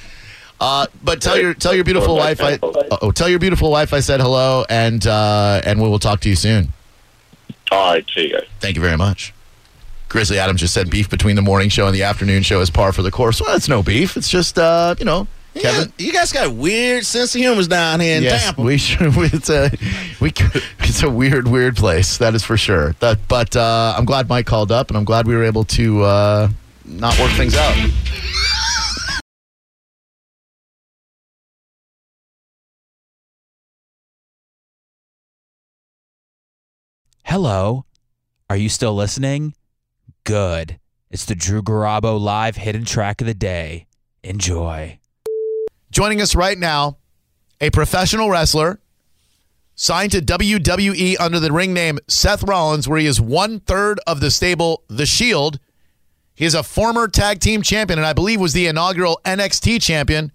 Uh, 0.60 0.88
but 1.04 1.22
tell 1.22 1.38
your 1.38 1.54
tell 1.54 1.76
your 1.76 1.84
beautiful 1.84 2.16
wife 2.16 2.40
I 2.42 2.58
oh 2.62 3.12
tell 3.12 3.28
your 3.28 3.40
beautiful 3.40 3.70
wife 3.70 3.94
I 3.94 4.00
said 4.00 4.22
hello 4.22 4.64
and 4.70 5.06
uh, 5.06 5.62
and 5.66 5.82
we 5.82 5.90
will 5.90 6.00
talk 6.00 6.22
to 6.22 6.30
you 6.30 6.36
soon. 6.36 6.72
All 7.72 7.92
right, 7.92 8.06
see 8.14 8.28
you 8.28 8.34
guys. 8.34 8.48
Thank 8.62 8.76
you 8.78 8.82
very 8.82 8.96
much. 8.96 9.34
Grizzly 10.08 10.40
Adams 10.40 10.62
just 10.62 10.74
said 10.74 10.90
beef 10.90 11.10
between 11.10 11.36
the 11.36 11.42
morning 11.42 11.68
show 11.68 11.88
and 11.88 11.96
the 11.96 12.04
afternoon 12.04 12.42
show 12.42 12.62
is 12.62 12.70
par 12.70 12.94
for 12.94 13.02
the 13.02 13.12
course. 13.12 13.42
Well, 13.42 13.56
it's 13.56 13.68
no 13.68 13.84
beef. 13.84 14.16
It's 14.16 14.30
just 14.30 14.58
uh, 14.58 14.96
you 14.98 15.04
know, 15.04 15.28
Kevin. 15.56 15.94
Yeah, 15.98 16.06
you 16.06 16.12
guys 16.14 16.32
got 16.32 16.54
weird 16.54 17.06
sense 17.06 17.34
of 17.36 17.40
humor 17.42 17.64
down 17.64 18.00
here 18.00 18.18
in 18.18 18.24
Yes, 18.24 18.46
Tampa. 18.46 18.62
we 18.62 18.78
should. 18.78 19.14
It's 19.34 19.50
a 19.50 19.72
we. 20.20 20.32
It's 20.80 21.02
a 21.04 21.10
weird, 21.10 21.48
weird 21.48 21.76
place. 21.76 22.18
That 22.18 22.36
is 22.36 22.44
for 22.44 22.58
sure. 22.58 22.94
That, 23.00 23.20
but 23.28 23.56
uh, 23.56 23.94
I'm 23.98 24.06
glad 24.06 24.28
Mike 24.30 24.46
called 24.46 24.72
up, 24.72 24.90
and 24.90 24.98
I'm 24.98 25.06
glad 25.06 25.28
we 25.28 25.36
were 25.36 25.44
able 25.44 25.64
to 25.66 26.04
uh, 26.04 26.50
not 26.86 27.18
work 27.20 27.32
things 27.32 27.56
out. 27.56 27.76
Hello. 37.24 37.86
Are 38.50 38.58
you 38.58 38.70
still 38.70 38.94
listening? 38.96 39.56
Good. 40.24 40.80
It's 41.10 41.26
the 41.26 41.36
Drew 41.36 41.62
Garabo 41.62 42.20
live 42.20 42.58
hidden 42.58 42.86
track 42.86 43.22
of 43.22 43.28
the 43.28 43.34
day. 43.34 43.86
Enjoy. 44.24 45.00
Joining 45.96 46.20
us 46.20 46.36
right 46.36 46.58
now, 46.58 46.98
a 47.62 47.70
professional 47.70 48.30
wrestler 48.30 48.82
signed 49.76 50.12
to 50.12 50.20
WWE 50.20 51.16
under 51.22 51.40
the 51.40 51.54
ring 51.54 51.74
name 51.74 52.00
Seth 52.10 52.44
Rollins, 52.44 52.86
where 52.86 53.00
he 53.00 53.06
is 53.06 53.22
one 53.22 53.62
third 53.62 54.02
of 54.06 54.20
the 54.20 54.30
stable, 54.30 54.84
The 54.90 55.06
Shield. 55.06 55.58
He 56.34 56.44
is 56.44 56.54
a 56.54 56.64
former 56.64 57.08
tag 57.08 57.40
team 57.40 57.62
champion, 57.62 57.98
and 57.98 58.06
I 58.06 58.12
believe 58.12 58.42
was 58.42 58.52
the 58.52 58.68
inaugural 58.68 59.22
NXT 59.24 59.82
champion. 59.82 60.34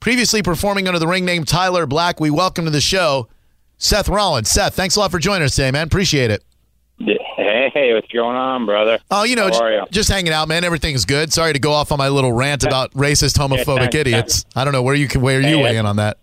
Previously 0.00 0.42
performing 0.42 0.88
under 0.88 0.98
the 0.98 1.06
ring 1.06 1.24
name 1.24 1.44
Tyler 1.44 1.86
Black, 1.86 2.18
we 2.18 2.28
welcome 2.28 2.64
to 2.64 2.70
the 2.72 2.80
show 2.80 3.28
Seth 3.76 4.08
Rollins. 4.08 4.50
Seth, 4.50 4.74
thanks 4.74 4.96
a 4.96 4.98
lot 4.98 5.12
for 5.12 5.20
joining 5.20 5.44
us 5.44 5.54
today, 5.54 5.70
man. 5.70 5.86
Appreciate 5.86 6.32
it. 6.32 6.42
Hey, 7.72 7.94
what's 7.94 8.08
going 8.08 8.36
on, 8.36 8.66
brother? 8.66 8.98
Oh, 9.10 9.24
you 9.24 9.36
know, 9.36 9.50
j- 9.50 9.74
you? 9.76 9.84
just 9.90 10.08
hanging 10.10 10.32
out, 10.32 10.48
man. 10.48 10.64
Everything's 10.64 11.04
good. 11.04 11.32
Sorry 11.32 11.52
to 11.52 11.58
go 11.58 11.72
off 11.72 11.92
on 11.92 11.98
my 11.98 12.08
little 12.08 12.32
rant 12.32 12.64
about 12.64 12.92
racist, 12.92 13.36
homophobic 13.38 13.94
idiots. 13.94 14.44
I 14.56 14.64
don't 14.64 14.72
know 14.72 14.82
where 14.82 14.94
you 14.94 15.08
can 15.08 15.20
where 15.20 15.40
you 15.40 15.56
Hey, 15.58 15.62
weigh 15.62 15.76
in 15.76 15.86
on 15.86 15.96
that. 15.96 16.18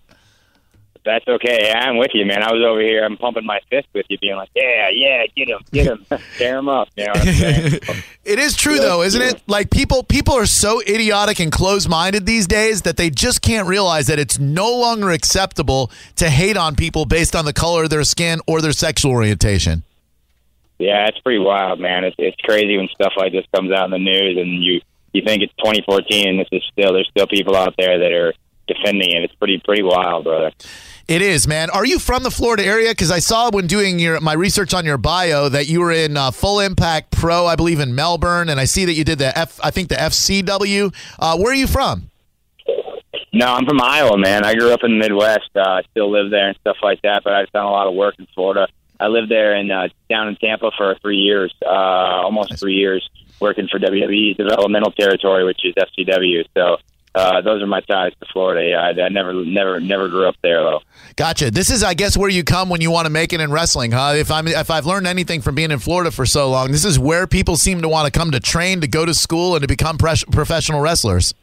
That's 1.06 1.28
okay. 1.28 1.72
I'm 1.72 1.98
with 1.98 2.12
you, 2.16 2.26
man. 2.26 2.42
I 2.42 2.52
was 2.52 2.64
over 2.64 2.82
here. 2.82 3.06
I'm 3.06 3.16
pumping 3.16 3.46
my 3.46 3.60
fist 3.70 3.88
with 3.94 4.08
you, 4.10 4.18
being 4.18 4.36
like, 4.38 4.50
"Yeah, 4.56 4.90
yeah, 4.90 5.24
get 5.38 5.48
him, 5.48 5.60
get 5.72 5.86
him, 5.86 6.04
tear 6.40 6.58
him 6.58 6.68
up." 6.68 6.88
You 6.98 7.06
know 7.06 7.12
what 7.12 7.28
I'm 7.28 7.34
saying? 7.34 7.80
It 8.26 8.40
is 8.40 8.56
true 8.56 8.80
though, 8.80 9.04
isn't 9.04 9.22
it? 9.22 9.40
Like 9.46 9.70
people 9.70 10.02
people 10.02 10.34
are 10.34 10.48
so 10.48 10.82
idiotic 10.82 11.40
and 11.40 11.52
closed-minded 11.52 12.26
these 12.26 12.48
days 12.48 12.82
that 12.82 12.98
they 12.98 13.12
just 13.12 13.44
can't 13.44 13.68
realize 13.68 14.08
that 14.08 14.18
it's 14.18 14.40
no 14.40 14.76
longer 14.76 15.12
acceptable 15.12 15.92
to 16.16 16.28
hate 16.28 16.58
on 16.58 16.76
people 16.76 17.06
based 17.06 17.36
on 17.36 17.46
the 17.46 17.54
color 17.54 17.84
of 17.84 17.92
their 17.92 18.04
skin 18.04 18.40
or 18.48 18.62
their 18.62 18.72
sexual 18.72 19.12
orientation. 19.12 19.84
Yeah, 20.78 21.08
it's 21.08 21.20
pretty 21.20 21.40
wild, 21.40 21.80
man. 21.80 22.04
It's 22.04 22.16
it's 22.20 22.40
crazy 22.42 22.78
when 22.78 22.88
stuff 22.90 23.14
like 23.18 23.32
this 23.32 23.46
comes 23.56 23.72
out 23.72 23.86
in 23.86 23.92
the 23.92 24.00
news, 24.00 24.38
and 24.38 24.64
you 24.64 24.82
you 25.14 25.22
think 25.26 25.42
it's 25.42 25.54
2014, 25.58 26.28
and 26.28 26.40
this 26.40 26.50
is 26.52 26.64
still 26.72 26.94
there's 26.94 27.08
still 27.10 27.28
people 27.28 27.56
out 27.56 27.76
there 27.78 27.98
that 27.98 28.12
are 28.12 28.34
defending 28.68 29.12
it. 29.12 29.24
It's 29.24 29.36
pretty 29.36 29.62
pretty 29.64 29.84
wild, 29.84 30.26
brother. 30.26 30.52
It 31.08 31.22
is, 31.22 31.48
man. 31.48 31.70
Are 31.70 31.86
you 31.86 32.00
from 32.00 32.24
the 32.24 32.32
Florida 32.32 32.66
area? 32.66 32.90
Because 32.90 33.12
I 33.12 33.20
saw 33.20 33.52
when 33.52 33.68
doing 33.68 34.00
your 34.00 34.20
my 34.20 34.34
research 34.34 34.74
on 34.74 34.86
your 34.86 34.98
bio 34.98 35.50
that 35.50 35.68
you 35.68 35.80
were 35.80 35.92
in 35.92 36.18
uh, 36.18 36.32
Full 36.32 36.60
Impact 36.60 37.12
Pro, 37.12 37.46
I 37.46 37.56
believe, 37.56 37.80
in 37.80 37.94
Melbourne, 37.96 38.50
and 38.50 38.60
I 38.60 38.66
see 38.66 38.86
that 38.86 38.94
you 38.94 39.04
did 39.04 39.20
the 39.20 39.38
F, 39.38 39.60
I 39.64 39.72
think 39.72 39.90
the 39.90 39.96
FCW. 39.96 40.94
Uh, 41.20 41.38
where 41.38 41.52
are 41.52 41.56
you 41.56 41.68
from? 41.68 42.10
No, 43.32 43.48
I'm 43.48 43.66
from 43.66 43.82
Iowa, 43.82 44.18
man. 44.18 44.46
I 44.46 44.56
grew 44.56 44.72
up 44.72 44.80
in 44.84 44.92
the 44.92 44.98
Midwest. 44.98 45.50
Uh, 45.56 45.60
I 45.60 45.82
still 45.92 46.10
live 46.10 46.32
there 46.32 46.48
and 46.48 46.58
stuff 46.62 46.78
like 46.82 47.02
that, 47.04 47.22
but 47.24 47.34
I've 47.34 47.52
done 47.52 47.66
a 47.66 47.70
lot 47.70 47.86
of 47.86 47.94
work 47.94 48.16
in 48.18 48.28
Florida. 48.34 48.68
I 49.00 49.08
lived 49.08 49.30
there 49.30 49.56
in 49.56 49.72
uh, 49.72 49.90
down 50.10 50.28
in 50.28 50.36
Tampa 50.36 50.72
for 50.78 50.96
three 51.02 51.18
years, 51.18 51.54
uh, 51.66 51.70
almost 51.70 52.58
three 52.60 52.76
years, 52.76 53.08
working 53.40 53.68
for 53.68 53.80
WWE 53.80 54.38
Developmental 54.38 54.92
Territory, 54.92 55.44
which 55.44 55.62
is 55.64 55.74
FCW. 55.76 56.46
So 56.56 56.78
uh, 57.16 57.42
those 57.42 57.62
are 57.62 57.68
my 57.68 57.80
ties 57.82 58.12
to 58.20 58.26
Florida. 58.32 58.70
Yeah, 58.70 58.82
I, 58.82 59.06
I 59.06 59.10
never, 59.10 59.34
never, 59.34 59.80
never 59.80 60.10
grew 60.10 60.28
up 60.28 60.36
there 60.42 60.62
though. 60.62 60.82
Gotcha. 61.16 61.50
This 61.50 61.70
is, 61.70 61.82
I 61.82 61.94
guess, 61.94 62.18
where 62.18 62.30
you 62.30 62.44
come 62.44 62.70
when 62.70 62.82
you 62.82 62.92
want 62.92 63.06
to 63.06 63.10
make 63.10 63.32
it 63.32 63.40
in 63.40 63.52
wrestling, 63.52 63.92
huh? 63.92 64.14
If 64.18 64.30
I'm, 64.30 64.48
if 64.48 64.70
I've 64.70 64.86
learned 64.86 65.08
anything 65.08 65.42
from 65.42 65.56
being 65.56 65.72
in 65.72 65.80
Florida 65.80 66.12
for 66.12 66.26
so 66.26 66.50
long, 66.50 66.72
this 66.72 66.84
is 66.84 67.00
where 67.00 67.26
people 67.26 67.56
seem 67.56 67.82
to 67.82 67.90
want 67.90 68.12
to 68.12 68.18
come 68.18 68.32
to 68.32 68.40
train, 68.42 68.82
to 68.82 68.88
go 68.88 69.06
to 69.06 69.14
school, 69.14 69.56
and 69.56 69.62
to 69.62 69.68
become 69.68 69.98
pres- 69.98 70.26
professional 70.26 70.82
wrestlers. 70.82 71.34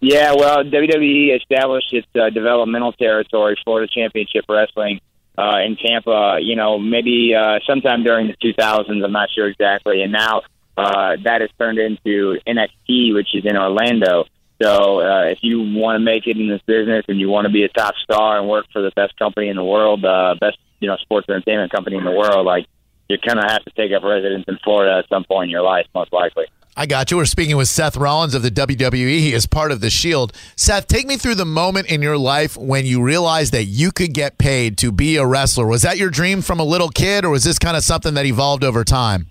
Yeah, 0.00 0.32
well, 0.36 0.64
WWE 0.64 1.36
established 1.36 1.92
its 1.92 2.08
uh, 2.16 2.30
developmental 2.30 2.92
territory, 2.92 3.56
Florida 3.62 3.92
Championship 3.92 4.46
Wrestling, 4.48 5.00
uh, 5.36 5.58
in 5.64 5.76
Tampa. 5.76 6.38
You 6.40 6.56
know, 6.56 6.78
maybe 6.78 7.34
uh, 7.34 7.60
sometime 7.66 8.02
during 8.02 8.28
the 8.28 8.36
2000s. 8.36 9.04
I'm 9.04 9.12
not 9.12 9.30
sure 9.34 9.48
exactly. 9.48 10.02
And 10.02 10.12
now 10.12 10.42
uh, 10.76 11.16
that 11.24 11.40
has 11.40 11.50
turned 11.58 11.78
into 11.78 12.38
NXT, 12.46 13.14
which 13.14 13.34
is 13.34 13.44
in 13.44 13.56
Orlando. 13.56 14.24
So 14.62 15.00
uh, 15.00 15.24
if 15.24 15.38
you 15.42 15.60
want 15.60 15.96
to 15.96 16.00
make 16.00 16.26
it 16.26 16.36
in 16.36 16.48
this 16.48 16.62
business 16.66 17.04
and 17.08 17.18
you 17.18 17.28
want 17.28 17.46
to 17.46 17.52
be 17.52 17.64
a 17.64 17.68
top 17.68 17.94
star 18.04 18.38
and 18.38 18.48
work 18.48 18.66
for 18.72 18.80
the 18.80 18.92
best 18.94 19.18
company 19.18 19.48
in 19.48 19.56
the 19.56 19.64
world, 19.64 20.04
uh, 20.04 20.36
best 20.40 20.58
you 20.80 20.88
know 20.88 20.96
sports 20.96 21.28
entertainment 21.28 21.72
company 21.72 21.96
in 21.96 22.04
the 22.04 22.12
world, 22.12 22.46
like 22.46 22.66
you're 23.08 23.18
gonna 23.26 23.50
have 23.50 23.64
to 23.64 23.70
take 23.70 23.92
up 23.92 24.02
residence 24.02 24.44
in 24.46 24.58
Florida 24.62 24.98
at 24.98 25.08
some 25.08 25.24
point 25.24 25.44
in 25.44 25.50
your 25.50 25.62
life, 25.62 25.86
most 25.94 26.12
likely. 26.12 26.46
I 26.74 26.86
got 26.86 27.10
you. 27.10 27.18
We're 27.18 27.26
speaking 27.26 27.58
with 27.58 27.68
Seth 27.68 27.98
Rollins 27.98 28.34
of 28.34 28.42
the 28.42 28.50
WWE. 28.50 29.18
He 29.18 29.34
is 29.34 29.46
part 29.46 29.72
of 29.72 29.82
the 29.82 29.90
Shield. 29.90 30.32
Seth, 30.56 30.86
take 30.86 31.06
me 31.06 31.18
through 31.18 31.34
the 31.34 31.44
moment 31.44 31.90
in 31.90 32.00
your 32.00 32.16
life 32.16 32.56
when 32.56 32.86
you 32.86 33.02
realized 33.02 33.52
that 33.52 33.64
you 33.64 33.92
could 33.92 34.14
get 34.14 34.38
paid 34.38 34.78
to 34.78 34.90
be 34.90 35.16
a 35.16 35.26
wrestler. 35.26 35.66
Was 35.66 35.82
that 35.82 35.98
your 35.98 36.08
dream 36.08 36.40
from 36.40 36.60
a 36.60 36.64
little 36.64 36.88
kid, 36.88 37.26
or 37.26 37.30
was 37.30 37.44
this 37.44 37.58
kind 37.58 37.76
of 37.76 37.84
something 37.84 38.14
that 38.14 38.24
evolved 38.24 38.64
over 38.64 38.84
time? 38.84 39.26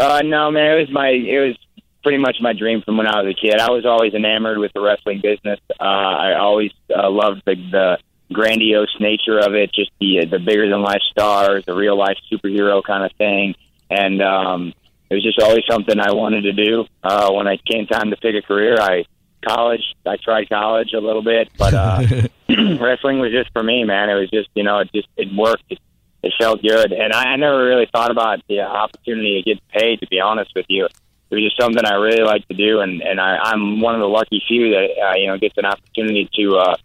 Uh, 0.00 0.22
no, 0.24 0.50
man, 0.50 0.76
it 0.76 0.80
was 0.80 0.90
my 0.90 1.08
it 1.10 1.38
was 1.38 1.56
pretty 2.02 2.18
much 2.18 2.38
my 2.40 2.52
dream 2.52 2.82
from 2.82 2.96
when 2.96 3.06
I 3.06 3.22
was 3.22 3.32
a 3.32 3.40
kid. 3.40 3.60
I 3.60 3.70
was 3.70 3.86
always 3.86 4.12
enamored 4.12 4.58
with 4.58 4.72
the 4.72 4.80
wrestling 4.80 5.20
business. 5.20 5.60
Uh, 5.80 5.84
I 5.84 6.34
always 6.38 6.72
uh, 6.94 7.08
loved 7.08 7.42
the, 7.46 7.54
the 7.54 7.98
grandiose 8.32 8.94
nature 8.98 9.38
of 9.38 9.54
it, 9.54 9.72
just 9.72 9.92
the 10.00 10.26
the 10.28 10.40
bigger 10.40 10.68
than 10.68 10.82
life 10.82 11.02
stars, 11.08 11.64
the 11.66 11.74
real 11.74 11.96
life 11.96 12.18
superhero 12.30 12.82
kind 12.82 13.04
of 13.04 13.12
thing, 13.16 13.54
and 13.88 14.20
um, 14.20 14.74
it 15.08 15.14
was 15.14 15.22
just 15.22 15.40
always 15.40 15.64
something 15.70 15.98
I 15.98 16.12
wanted 16.12 16.42
to 16.42 16.52
do. 16.52 16.86
Uh, 17.02 17.30
when 17.32 17.46
it 17.46 17.64
came 17.64 17.86
time 17.86 18.10
to 18.10 18.16
pick 18.16 18.34
a 18.34 18.42
career, 18.42 18.76
I 18.80 19.04
college. 19.46 19.82
I 20.04 20.16
tried 20.16 20.48
college 20.48 20.92
a 20.92 21.00
little 21.00 21.22
bit, 21.22 21.50
but 21.56 21.74
uh, 21.74 22.02
wrestling 22.48 23.18
was 23.18 23.32
just 23.32 23.50
for 23.52 23.62
me, 23.62 23.84
man. 23.84 24.10
It 24.10 24.14
was 24.14 24.30
just 24.30 24.48
you 24.54 24.64
know, 24.64 24.78
it 24.80 24.90
just 24.94 25.08
it 25.16 25.28
worked. 25.34 25.64
It, 25.70 25.78
it 26.22 26.32
felt 26.38 26.60
good, 26.62 26.92
and 26.92 27.12
I, 27.12 27.34
I 27.34 27.36
never 27.36 27.64
really 27.64 27.88
thought 27.92 28.10
about 28.10 28.40
the 28.48 28.60
opportunity 28.60 29.42
to 29.42 29.54
get 29.54 29.68
paid. 29.68 30.00
To 30.00 30.06
be 30.08 30.18
honest 30.18 30.50
with 30.56 30.66
you, 30.68 30.86
it 30.86 31.34
was 31.34 31.44
just 31.44 31.60
something 31.60 31.84
I 31.84 31.94
really 31.94 32.24
like 32.24 32.46
to 32.48 32.54
do, 32.54 32.80
and 32.80 33.00
and 33.00 33.20
I, 33.20 33.36
I'm 33.42 33.80
one 33.80 33.94
of 33.94 34.00
the 34.00 34.08
lucky 34.08 34.42
few 34.46 34.70
that 34.70 34.88
uh, 35.00 35.14
you 35.16 35.28
know 35.28 35.38
gets 35.38 35.56
an 35.56 35.66
opportunity 35.66 36.28
to 36.34 36.56
uh, 36.56 36.76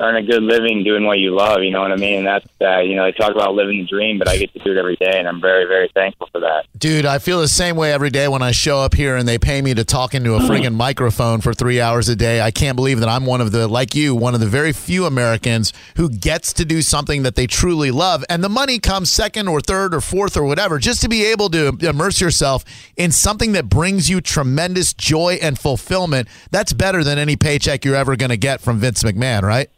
earn 0.00 0.16
a 0.16 0.22
good 0.22 0.42
living 0.42 0.84
doing 0.84 1.04
what 1.04 1.18
you 1.18 1.34
love. 1.34 1.62
You 1.62 1.70
know 1.70 1.80
what 1.80 1.92
I 1.92 1.96
mean? 1.96 2.18
And 2.18 2.26
that's 2.26 2.46
uh, 2.60 2.80
you 2.80 2.96
know 2.96 3.04
they 3.04 3.12
talk 3.12 3.32
about 3.32 3.54
living 3.54 3.78
the 3.78 3.86
dream, 3.86 4.18
but 4.18 4.28
I 4.28 4.36
get 4.36 4.52
to 4.54 4.58
do 4.58 4.72
it 4.72 4.78
every 4.78 4.96
day, 4.96 5.18
and 5.18 5.28
I'm 5.28 5.40
very 5.40 5.64
very 5.64 5.88
thankful 5.94 6.28
for 6.32 6.40
that. 6.40 6.66
Dude, 6.78 7.06
I 7.06 7.18
feel 7.18 7.40
the 7.40 7.48
same 7.48 7.76
way 7.76 7.92
every 7.92 8.10
day 8.10 8.28
when 8.28 8.42
I 8.42 8.50
show 8.50 8.78
up 8.78 8.94
here 8.94 9.16
and 9.16 9.26
they 9.26 9.38
pay 9.38 9.62
me 9.62 9.74
to 9.74 9.84
talk 9.84 10.14
into 10.14 10.34
a 10.34 10.40
friggin' 10.40 10.74
microphone 10.86 11.40
for 11.40 11.54
three 11.54 11.80
hours 11.80 12.08
a 12.08 12.16
day. 12.16 12.40
I 12.40 12.50
can't 12.50 12.76
believe 12.76 13.00
that 13.00 13.08
I'm 13.08 13.24
one 13.24 13.40
of 13.40 13.52
the, 13.52 13.66
like 13.66 13.94
you, 13.94 14.14
one 14.14 14.34
of 14.34 14.40
the 14.40 14.46
very 14.46 14.72
few 14.72 15.06
Americans 15.06 15.72
who 15.96 16.08
gets 16.08 16.52
to 16.54 16.64
do 16.64 16.82
something 16.82 17.22
that 17.22 17.34
they 17.34 17.46
truly 17.46 17.90
love. 17.90 18.24
And 18.28 18.44
the 18.44 18.48
money 18.48 18.78
comes 18.78 19.10
second 19.10 19.48
or 19.48 19.60
third 19.60 19.94
or 19.94 20.00
fourth 20.00 20.36
or 20.36 20.44
whatever, 20.44 20.78
just 20.78 21.00
to 21.02 21.08
be 21.08 21.24
able 21.24 21.48
to 21.50 21.76
immerse 21.80 22.20
yourself 22.20 22.64
in 22.96 23.10
something 23.12 23.52
that 23.52 23.68
brings 23.68 24.10
you 24.10 24.20
tremendous 24.20 24.92
joy 24.92 25.38
and 25.40 25.58
fulfillment. 25.58 26.28
That's 26.50 26.72
better 26.72 27.02
than 27.02 27.18
any 27.18 27.36
paycheck 27.36 27.84
you're 27.84 27.96
ever 27.96 28.16
going 28.16 28.30
to 28.30 28.36
get 28.36 28.60
from 28.60 28.78
Vince 28.78 29.02
McMahon, 29.02 29.42
right? 29.42 29.70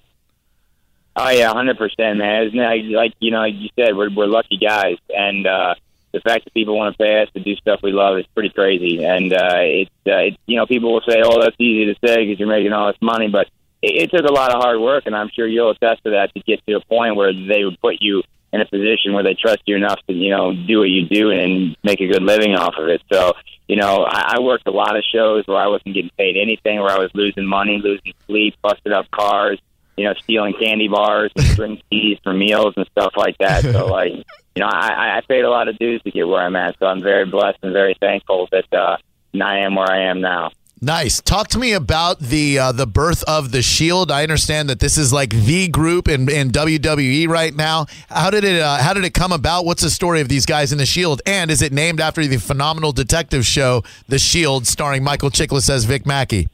Oh 1.20 1.30
yeah, 1.30 1.52
hundred 1.52 1.78
percent, 1.78 2.18
man. 2.18 2.46
Isn't 2.46 2.60
it, 2.60 2.84
like 2.92 3.14
you 3.18 3.32
know, 3.32 3.38
like 3.40 3.54
you 3.56 3.70
said, 3.74 3.96
we're 3.96 4.08
we're 4.14 4.26
lucky 4.26 4.56
guys, 4.56 4.98
and 5.08 5.48
uh, 5.48 5.74
the 6.12 6.20
fact 6.20 6.44
that 6.44 6.54
people 6.54 6.76
want 6.76 6.94
to 6.94 6.98
pay 6.98 7.22
us 7.22 7.28
to 7.34 7.40
do 7.40 7.56
stuff 7.56 7.80
we 7.82 7.90
love 7.90 8.18
is 8.18 8.26
pretty 8.34 8.50
crazy. 8.50 9.04
And 9.04 9.32
uh, 9.32 9.58
it's 9.58 9.90
uh, 10.06 10.30
it, 10.30 10.36
you 10.46 10.56
know, 10.56 10.66
people 10.66 10.92
will 10.92 11.02
say, 11.08 11.20
"Oh, 11.24 11.40
that's 11.40 11.56
easy 11.58 11.92
to 11.92 11.98
say 12.06 12.24
because 12.24 12.38
you're 12.38 12.48
making 12.48 12.72
all 12.72 12.86
this 12.86 13.02
money," 13.02 13.26
but 13.26 13.48
it, 13.82 14.02
it 14.02 14.10
took 14.12 14.30
a 14.30 14.32
lot 14.32 14.54
of 14.54 14.62
hard 14.62 14.80
work, 14.80 15.06
and 15.06 15.16
I'm 15.16 15.28
sure 15.34 15.44
you'll 15.44 15.70
attest 15.70 16.04
to 16.04 16.10
that 16.10 16.32
to 16.34 16.40
get 16.40 16.64
to 16.68 16.74
a 16.74 16.80
point 16.84 17.16
where 17.16 17.32
they 17.32 17.64
would 17.64 17.80
put 17.80 17.96
you 17.98 18.22
in 18.52 18.60
a 18.60 18.66
position 18.66 19.12
where 19.12 19.24
they 19.24 19.34
trust 19.34 19.62
you 19.66 19.74
enough 19.74 19.98
to 20.06 20.14
you 20.14 20.30
know 20.30 20.54
do 20.54 20.78
what 20.78 20.88
you 20.88 21.08
do 21.08 21.32
and 21.32 21.76
make 21.82 22.00
a 22.00 22.06
good 22.06 22.22
living 22.22 22.54
off 22.54 22.74
of 22.78 22.86
it. 22.86 23.02
So 23.12 23.32
you 23.66 23.74
know, 23.74 24.04
I, 24.08 24.36
I 24.36 24.40
worked 24.40 24.68
a 24.68 24.70
lot 24.70 24.96
of 24.96 25.02
shows 25.12 25.48
where 25.48 25.58
I 25.58 25.66
wasn't 25.66 25.96
getting 25.96 26.12
paid 26.16 26.36
anything, 26.36 26.78
where 26.78 26.92
I 26.92 26.98
was 27.00 27.10
losing 27.12 27.44
money, 27.44 27.80
losing 27.82 28.14
sleep, 28.28 28.54
busted 28.62 28.92
up 28.92 29.10
cars 29.10 29.58
you 29.98 30.04
know, 30.04 30.14
stealing 30.22 30.54
candy 30.54 30.88
bars 30.88 31.32
and 31.36 31.44
string 31.52 31.82
keys 31.90 32.18
for 32.22 32.32
meals 32.32 32.74
and 32.76 32.86
stuff 32.92 33.12
like 33.16 33.36
that. 33.38 33.62
So, 33.62 33.86
like, 33.86 34.12
you 34.12 34.60
know, 34.60 34.68
I, 34.68 35.18
I 35.18 35.20
paid 35.28 35.44
a 35.44 35.50
lot 35.50 35.68
of 35.68 35.76
dues 35.78 36.00
to 36.02 36.10
get 36.10 36.26
where 36.26 36.40
I'm 36.40 36.56
at. 36.56 36.78
So 36.78 36.86
I'm 36.86 37.02
very 37.02 37.26
blessed 37.26 37.58
and 37.62 37.72
very 37.72 37.96
thankful 38.00 38.48
that 38.52 38.72
uh, 38.72 38.96
I 39.42 39.58
am 39.58 39.74
where 39.74 39.90
I 39.90 40.04
am 40.04 40.20
now. 40.20 40.50
Nice. 40.80 41.20
Talk 41.20 41.48
to 41.48 41.58
me 41.58 41.72
about 41.72 42.20
the 42.20 42.58
uh, 42.58 42.70
the 42.70 42.86
birth 42.86 43.24
of 43.24 43.50
the 43.50 43.62
Shield. 43.62 44.12
I 44.12 44.22
understand 44.22 44.70
that 44.70 44.78
this 44.78 44.96
is 44.96 45.12
like 45.12 45.30
the 45.30 45.66
group 45.66 46.06
in, 46.06 46.30
in 46.30 46.52
WWE 46.52 47.26
right 47.26 47.52
now. 47.52 47.86
How 48.08 48.30
did 48.30 48.44
it 48.44 48.60
uh, 48.60 48.78
How 48.78 48.94
did 48.94 49.04
it 49.04 49.12
come 49.12 49.32
about? 49.32 49.64
What's 49.64 49.82
the 49.82 49.90
story 49.90 50.20
of 50.20 50.28
these 50.28 50.46
guys 50.46 50.70
in 50.70 50.78
the 50.78 50.86
Shield? 50.86 51.20
And 51.26 51.50
is 51.50 51.62
it 51.62 51.72
named 51.72 52.00
after 52.00 52.24
the 52.24 52.36
phenomenal 52.36 52.92
detective 52.92 53.44
show, 53.44 53.82
The 54.06 54.20
Shield, 54.20 54.68
starring 54.68 55.02
Michael 55.02 55.30
Chiklis 55.30 55.68
as 55.68 55.84
Vic 55.84 56.06
Mackey? 56.06 56.46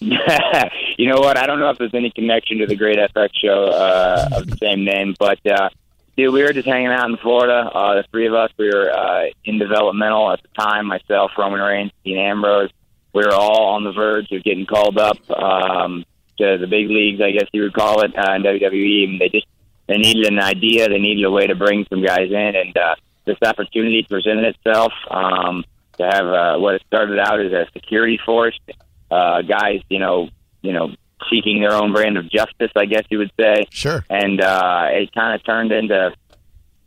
you 0.98 1.08
know 1.08 1.20
what? 1.20 1.36
I 1.36 1.46
don't 1.46 1.60
know 1.60 1.70
if 1.70 1.78
there's 1.78 1.94
any 1.94 2.10
connection 2.10 2.58
to 2.58 2.66
the 2.66 2.76
Great 2.76 2.98
FX 2.98 3.30
show 3.34 3.64
uh, 3.66 4.28
of 4.32 4.46
the 4.48 4.56
same 4.56 4.84
name, 4.84 5.14
but 5.18 5.38
uh, 5.46 5.70
dude, 6.16 6.32
we 6.32 6.42
were 6.42 6.52
just 6.52 6.66
hanging 6.66 6.88
out 6.88 7.08
in 7.08 7.16
Florida. 7.16 7.70
Uh, 7.72 7.94
the 7.96 8.04
three 8.10 8.26
of 8.26 8.34
us, 8.34 8.50
we 8.58 8.66
were 8.66 8.90
uh, 8.90 9.26
in 9.44 9.58
developmental 9.58 10.30
at 10.32 10.42
the 10.42 10.48
time. 10.58 10.86
Myself, 10.86 11.32
Roman 11.36 11.60
Reigns, 11.60 11.92
Dean 12.04 12.18
Ambrose. 12.18 12.70
We 13.12 13.24
were 13.24 13.34
all 13.34 13.74
on 13.74 13.84
the 13.84 13.92
verge 13.92 14.30
of 14.32 14.42
getting 14.42 14.66
called 14.66 14.98
up 14.98 15.18
um, 15.30 16.04
to 16.38 16.58
the 16.58 16.66
big 16.66 16.88
leagues, 16.88 17.20
I 17.20 17.30
guess 17.30 17.48
you 17.52 17.62
would 17.62 17.74
call 17.74 18.02
it, 18.02 18.12
uh, 18.16 18.32
in 18.34 18.42
WWE. 18.42 19.04
And 19.04 19.20
they 19.20 19.28
just 19.28 19.46
they 19.86 19.98
needed 19.98 20.26
an 20.26 20.40
idea. 20.40 20.88
They 20.88 20.98
needed 20.98 21.24
a 21.24 21.30
way 21.30 21.46
to 21.46 21.54
bring 21.54 21.86
some 21.90 22.02
guys 22.02 22.30
in, 22.30 22.56
and 22.56 22.76
uh, 22.76 22.94
this 23.24 23.36
opportunity 23.44 24.04
presented 24.08 24.54
itself 24.56 24.92
um, 25.10 25.64
to 25.98 26.04
have 26.04 26.26
uh, 26.26 26.58
what 26.58 26.80
started 26.86 27.18
out 27.18 27.40
as 27.40 27.52
a 27.52 27.66
security 27.72 28.18
force. 28.24 28.58
Uh, 29.10 29.42
guys, 29.42 29.80
you 29.88 29.98
know, 29.98 30.28
you 30.64 30.72
know, 30.72 30.90
seeking 31.30 31.60
their 31.60 31.72
own 31.72 31.92
brand 31.92 32.16
of 32.18 32.28
justice, 32.30 32.70
I 32.76 32.86
guess 32.86 33.04
you 33.10 33.18
would 33.18 33.30
say. 33.38 33.66
Sure. 33.70 34.04
And 34.10 34.40
uh, 34.40 34.86
it 34.90 35.12
kind 35.14 35.34
of 35.34 35.44
turned 35.44 35.72
into 35.72 36.12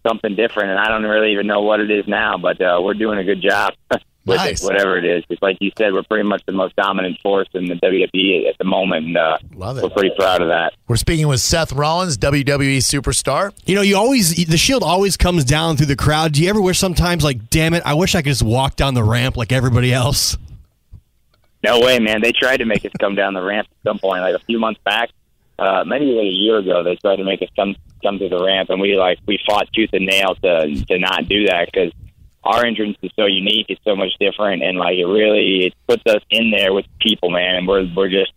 something 0.07 0.35
different, 0.35 0.69
and 0.71 0.79
I 0.79 0.87
don't 0.89 1.03
really 1.03 1.31
even 1.33 1.47
know 1.47 1.61
what 1.61 1.79
it 1.79 1.91
is 1.91 2.07
now, 2.07 2.37
but 2.37 2.61
uh, 2.61 2.79
we're 2.81 2.93
doing 2.93 3.19
a 3.19 3.23
good 3.23 3.41
job 3.41 3.73
with 4.25 4.37
Nice. 4.37 4.61
it, 4.61 4.65
whatever 4.65 4.97
it 4.97 5.05
is. 5.05 5.23
It's 5.29 5.41
like 5.41 5.57
you 5.59 5.71
said, 5.77 5.91
we're 5.93 6.03
pretty 6.03 6.27
much 6.27 6.43
the 6.45 6.51
most 6.53 6.75
dominant 6.75 7.19
force 7.21 7.47
in 7.53 7.65
the 7.65 7.75
WWE 7.75 8.47
at 8.47 8.57
the 8.57 8.63
moment, 8.63 9.07
and 9.07 9.17
uh, 9.17 9.37
Love 9.55 9.77
it. 9.77 9.83
we're 9.83 9.89
pretty 9.89 10.13
proud 10.17 10.41
of 10.41 10.47
that. 10.49 10.73
We're 10.87 10.95
speaking 10.97 11.27
with 11.27 11.41
Seth 11.41 11.73
Rollins, 11.73 12.17
WWE 12.17 12.77
superstar. 12.77 13.51
You 13.65 13.75
know, 13.75 13.81
you 13.81 13.97
always 13.97 14.45
the 14.45 14.57
shield 14.57 14.83
always 14.83 15.17
comes 15.17 15.43
down 15.43 15.75
through 15.77 15.87
the 15.87 15.95
crowd. 15.95 16.33
Do 16.33 16.43
you 16.43 16.49
ever 16.49 16.61
wish 16.61 16.77
sometimes 16.77 17.23
like, 17.23 17.49
damn 17.49 17.73
it, 17.73 17.83
I 17.85 17.93
wish 17.95 18.15
I 18.15 18.21
could 18.21 18.29
just 18.29 18.43
walk 18.43 18.75
down 18.75 18.93
the 18.93 19.03
ramp 19.03 19.35
like 19.35 19.51
everybody 19.51 19.91
else? 19.93 20.37
No 21.63 21.79
way, 21.79 21.99
man. 21.99 22.21
They 22.21 22.31
tried 22.31 22.57
to 22.57 22.65
make 22.65 22.85
us 22.85 22.91
come 22.99 23.15
down 23.15 23.33
the 23.33 23.43
ramp 23.43 23.67
at 23.71 23.89
some 23.89 23.99
point, 23.99 24.21
like 24.21 24.35
a 24.35 24.45
few 24.45 24.59
months 24.59 24.79
back. 24.83 25.09
Uh, 25.57 25.83
maybe 25.85 26.05
like 26.05 26.25
a 26.25 26.29
year 26.29 26.57
ago, 26.57 26.83
they 26.83 26.95
tried 26.97 27.15
to 27.15 27.23
make 27.23 27.41
us 27.41 27.49
come 27.55 27.75
come 28.03 28.19
to 28.19 28.29
the 28.29 28.43
ramp, 28.43 28.69
and 28.69 28.79
we 28.79 28.95
like 28.95 29.17
we 29.25 29.39
fought 29.47 29.67
tooth 29.73 29.89
and 29.93 30.05
nail 30.05 30.35
to 30.35 30.85
to 30.85 30.99
not 30.99 31.27
do 31.27 31.47
that 31.47 31.69
because 31.71 31.91
our 32.43 32.63
entrance 32.63 32.97
is 33.01 33.11
so 33.15 33.25
unique, 33.25 33.65
it's 33.69 33.83
so 33.83 33.95
much 33.95 34.11
different, 34.19 34.63
and 34.63 34.77
like 34.77 34.97
it 34.97 35.05
really 35.05 35.65
it 35.65 35.73
puts 35.87 36.03
us 36.05 36.21
in 36.29 36.51
there 36.51 36.73
with 36.73 36.85
people, 36.99 37.29
man. 37.31 37.55
And 37.55 37.67
we're 37.67 37.87
we're 37.95 38.09
just, 38.09 38.31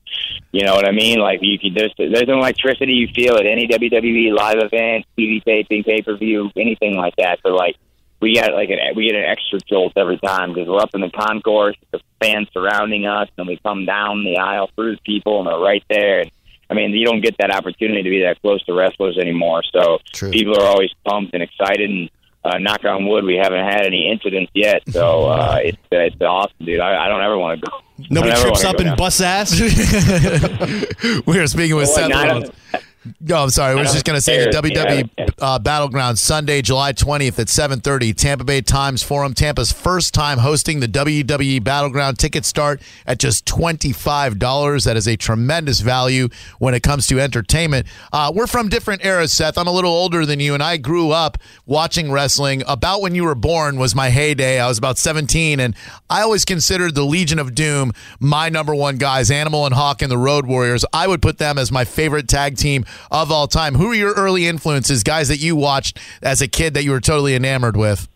you 0.51 0.65
know 0.65 0.75
what 0.75 0.89
I 0.89 0.93
mean? 0.93 1.19
Like 1.19 1.41
you 1.43 1.59
could 1.59 1.75
there's 1.75 1.93
there's 1.99 2.29
an 2.29 2.31
electricity 2.31 2.93
you 2.93 3.09
feel 3.15 3.37
at 3.37 3.47
any 3.47 3.69
WWE 3.69 4.35
live 4.35 4.59
event, 4.59 5.05
TV 5.19 5.45
taping, 5.45 5.85
pay 5.85 6.03
per 6.03 6.17
view, 6.17 6.51
anything 6.57 6.97
like 6.97 7.15
that. 7.17 7.39
So 7.43 7.51
like 7.51 7.77
we 8.21 8.35
get 8.35 8.53
like 8.53 8.71
an 8.71 8.79
we 8.95 9.07
get 9.07 9.17
an 9.17 9.25
extra 9.25 9.59
jolt 9.61 9.95
every 9.97 10.19
time 10.19 10.53
because 10.53 10.69
we're 10.69 10.81
up 10.81 10.95
in 10.95 11.01
the 11.01 11.11
concourse, 11.11 11.77
the 11.91 12.01
fans 12.21 12.49
surrounding 12.53 13.07
us, 13.07 13.29
and 13.39 13.47
we 13.47 13.59
come 13.59 13.87
down 13.87 14.25
the 14.25 14.37
aisle 14.37 14.71
through 14.75 14.97
the 14.97 15.01
people, 15.05 15.39
and 15.39 15.49
they're 15.49 15.59
right 15.59 15.85
there. 15.89 16.21
And, 16.21 16.31
I 16.69 16.75
mean, 16.75 16.93
you 16.93 17.05
don't 17.05 17.21
get 17.21 17.37
that 17.39 17.51
opportunity 17.51 18.03
to 18.03 18.11
be 18.11 18.23
that 18.23 18.41
close 18.43 18.65
to 18.67 18.75
wrestlers 18.75 19.19
anymore. 19.19 19.63
So 19.73 19.99
True. 20.13 20.31
people 20.31 20.61
are 20.61 20.67
always 20.67 20.91
pumped 21.05 21.35
and 21.35 21.43
excited. 21.43 21.91
And 21.91 22.11
uh, 22.45 22.59
knock 22.59 22.85
on 22.85 23.07
wood, 23.07 23.25
we 23.25 23.37
haven't 23.37 23.65
had 23.65 23.85
any 23.85 24.11
incidents 24.11 24.51
yet. 24.55 24.83
So 24.89 25.25
uh, 25.29 25.59
it's 25.63 25.79
uh, 25.93 25.99
it's 25.99 26.21
awesome, 26.21 26.55
dude. 26.65 26.81
I, 26.81 27.07
I 27.07 27.09
don't 27.09 27.23
ever 27.23 27.39
want 27.39 27.61
to 27.61 27.71
go. 27.71 27.79
Nobody 28.11 28.33
I 28.33 28.37
don't 28.37 28.47
ever 28.47 28.57
trips 28.57 28.65
up 28.65 28.81
and 28.81 28.97
busts 28.97 29.21
ass. 29.21 29.61
we 31.27 31.39
are 31.39 31.47
speaking 31.47 31.77
with 31.77 31.91
Well, 31.95 32.43
Seth. 32.43 32.85
No, 33.19 33.43
I'm 33.43 33.51
sorry. 33.51 33.73
I 33.73 33.75
was 33.81 33.91
I 33.91 33.93
just 33.95 34.05
going 34.05 34.17
to 34.19 34.21
say 34.21 34.45
the. 34.45 34.51
WWE 34.51 35.09
Yeah. 35.19 35.27
uh, 35.41 35.59
Battleground 35.59 36.19
Sunday, 36.19 36.61
July 36.61 36.93
20th 36.93 37.39
at 37.39 37.47
7:30, 37.49 38.15
Tampa 38.15 38.45
Bay 38.45 38.61
Times 38.61 39.03
Forum. 39.03 39.33
Tampa's 39.33 39.73
first 39.73 40.13
time 40.13 40.37
hosting 40.39 40.81
the 40.81 40.87
WWE 40.89 41.65
Battleground. 41.65 42.19
Tickets 42.19 42.47
start 42.47 42.83
at 43.07 43.19
just 43.19 43.47
$25. 43.47 44.85
That 44.85 44.97
is 44.97 45.09
a 45.09 45.17
tremendous 45.17 45.81
value 45.81 46.29
when 46.59 46.75
it 46.75 46.83
comes 46.83 47.07
to 47.07 47.19
entertainment. 47.19 47.87
Uh, 48.13 48.31
we're 48.35 48.47
from 48.47 48.69
different 48.69 49.05
eras, 49.05 49.33
Seth. 49.33 49.57
I'm 49.57 49.67
a 49.67 49.73
little 49.73 49.91
older 49.93 50.27
than 50.27 50.41
you, 50.41 50.53
and 50.55 50.63
I 50.63 50.77
grew 50.77 51.11
up 51.11 51.39
watching 51.67 52.13
wrestling. 52.13 52.63
About 52.67 53.01
when 53.01 53.15
you 53.15 53.25
were 53.25 53.35
born 53.35 53.79
was 53.79 53.95
my 53.95 54.11
heyday. 54.11 54.61
I 54.61 54.69
was 54.69 54.77
about 54.79 54.99
17, 54.99 55.59
and 55.59 55.75
I 56.11 56.21
always 56.21 56.45
considered 56.45 56.95
the 56.95 57.05
Legion 57.05 57.39
of 57.39 57.55
Doom 57.55 57.93
my 58.19 58.49
number 58.51 58.75
one 58.75 58.97
guys, 58.97 59.31
Animal 59.31 59.65
and 59.65 59.75
Hawk 59.75 60.03
and 60.03 60.11
the 60.11 60.19
Road 60.19 60.47
Warriors. 60.47 60.85
I 60.93 61.07
would 61.07 61.23
put 61.23 61.39
them 61.39 61.57
as 61.57 61.73
my 61.73 61.85
favorite 61.87 62.29
tag 62.29 62.57
team 62.59 62.85
of 63.11 63.31
all 63.31 63.47
time. 63.47 63.75
Who 63.75 63.91
are 63.91 63.95
your 63.95 64.13
early 64.15 64.47
influences, 64.47 65.03
guys 65.03 65.29
that 65.29 65.39
you 65.39 65.57
watched 65.57 65.99
as 66.23 66.41
a 66.41 66.49
kid 66.49 66.75
that 66.75 66.85
you 66.85 66.91
were 66.91 67.01
totally 67.01 67.35
enamored 67.35 67.77
with? 67.77 68.09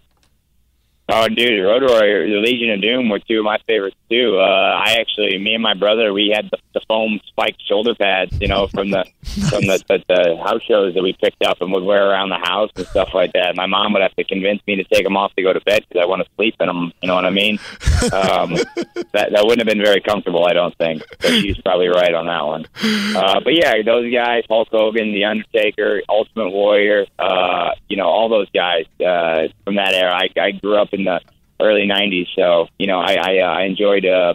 Oh, 1.07 1.29
dude, 1.29 1.63
Road 1.63 1.83
Warrior, 1.83 2.27
the 2.27 2.41
Legion 2.41 2.71
of 2.71 2.81
Doom 2.81 3.11
were 3.11 3.19
two 3.19 3.39
of 3.41 3.45
my 3.45 3.59
favorites 3.67 3.97
too. 4.11 4.39
Uh, 4.39 4.43
I 4.43 4.97
actually, 5.01 5.37
me 5.37 5.53
and 5.53 5.63
my 5.63 5.75
brother, 5.75 6.15
we 6.15 6.33
had 6.35 6.49
the, 6.51 6.57
the 6.73 6.81
foam 6.89 7.21
spiked 7.27 7.61
shoulder 7.69 7.95
pads, 7.95 8.41
you 8.41 8.49
know, 8.49 8.69
from 8.69 8.91
the 8.91 9.05
from 9.51 9.67
the, 9.67 9.83
the 9.87 10.03
the 10.09 10.37
house 10.43 10.63
shows 10.63 10.95
that 10.95 11.03
we 11.03 11.13
picked 11.13 11.43
up 11.43 11.61
and 11.61 11.73
would 11.73 11.85
wear 11.85 12.09
around 12.09 12.31
the 12.31 12.39
house 12.39 12.71
and 12.77 12.87
stuff 12.87 13.11
like 13.13 13.35
that. 13.35 13.55
My 13.55 13.67
mom 13.67 13.93
would 13.93 14.01
have 14.01 14.15
to 14.17 14.25
convince 14.25 14.63
me 14.67 14.77
to 14.77 14.85
take 14.85 15.05
them 15.05 15.17
off 15.17 15.35
to 15.35 15.43
go 15.43 15.53
to 15.53 15.61
bed 15.61 15.85
because 15.87 16.03
I 16.03 16.07
want 16.07 16.23
to 16.23 16.29
sleep 16.37 16.55
in 16.59 16.69
them. 16.69 16.93
You 17.03 17.09
know 17.09 17.17
what 17.17 17.27
I 17.27 17.31
mean? 17.31 17.59
Um, 18.05 18.55
that 19.13 19.29
that 19.33 19.45
wouldn't 19.45 19.61
have 19.61 19.67
been 19.67 19.85
very 19.85 20.01
comfortable, 20.01 20.47
I 20.47 20.55
don't 20.55 20.77
think. 20.79 21.03
But 21.21 21.33
she's 21.33 21.59
probably 21.59 21.89
right 21.89 22.15
on 22.15 22.27
that 22.27 22.47
one. 22.47 22.67
Uh, 23.15 23.41
but 23.41 23.55
yeah, 23.55 23.75
those 23.85 24.11
guys, 24.11 24.45
Hulk 24.49 24.69
Hogan, 24.71 25.13
The 25.13 25.25
Undertaker, 25.25 26.01
Ultimate 26.09 26.51
Warrior, 26.51 27.05
uh, 27.19 27.73
you 27.91 27.99
know, 27.99 28.07
all 28.07 28.31
those 28.31 28.49
guys 28.55 28.87
uh, 29.05 29.49
from 29.65 29.77
that 29.77 29.93
era. 29.93 30.15
I, 30.15 30.29
I 30.41 30.51
grew 30.53 30.77
up 30.77 30.94
in 30.99 31.05
the 31.05 31.21
early 31.61 31.87
'90s, 31.87 32.27
so 32.37 32.69
you 32.79 32.87
know, 32.87 32.99
I 33.01 33.15
I, 33.15 33.39
uh, 33.41 33.47
I 33.47 33.63
enjoyed 33.65 34.05
uh, 34.07 34.35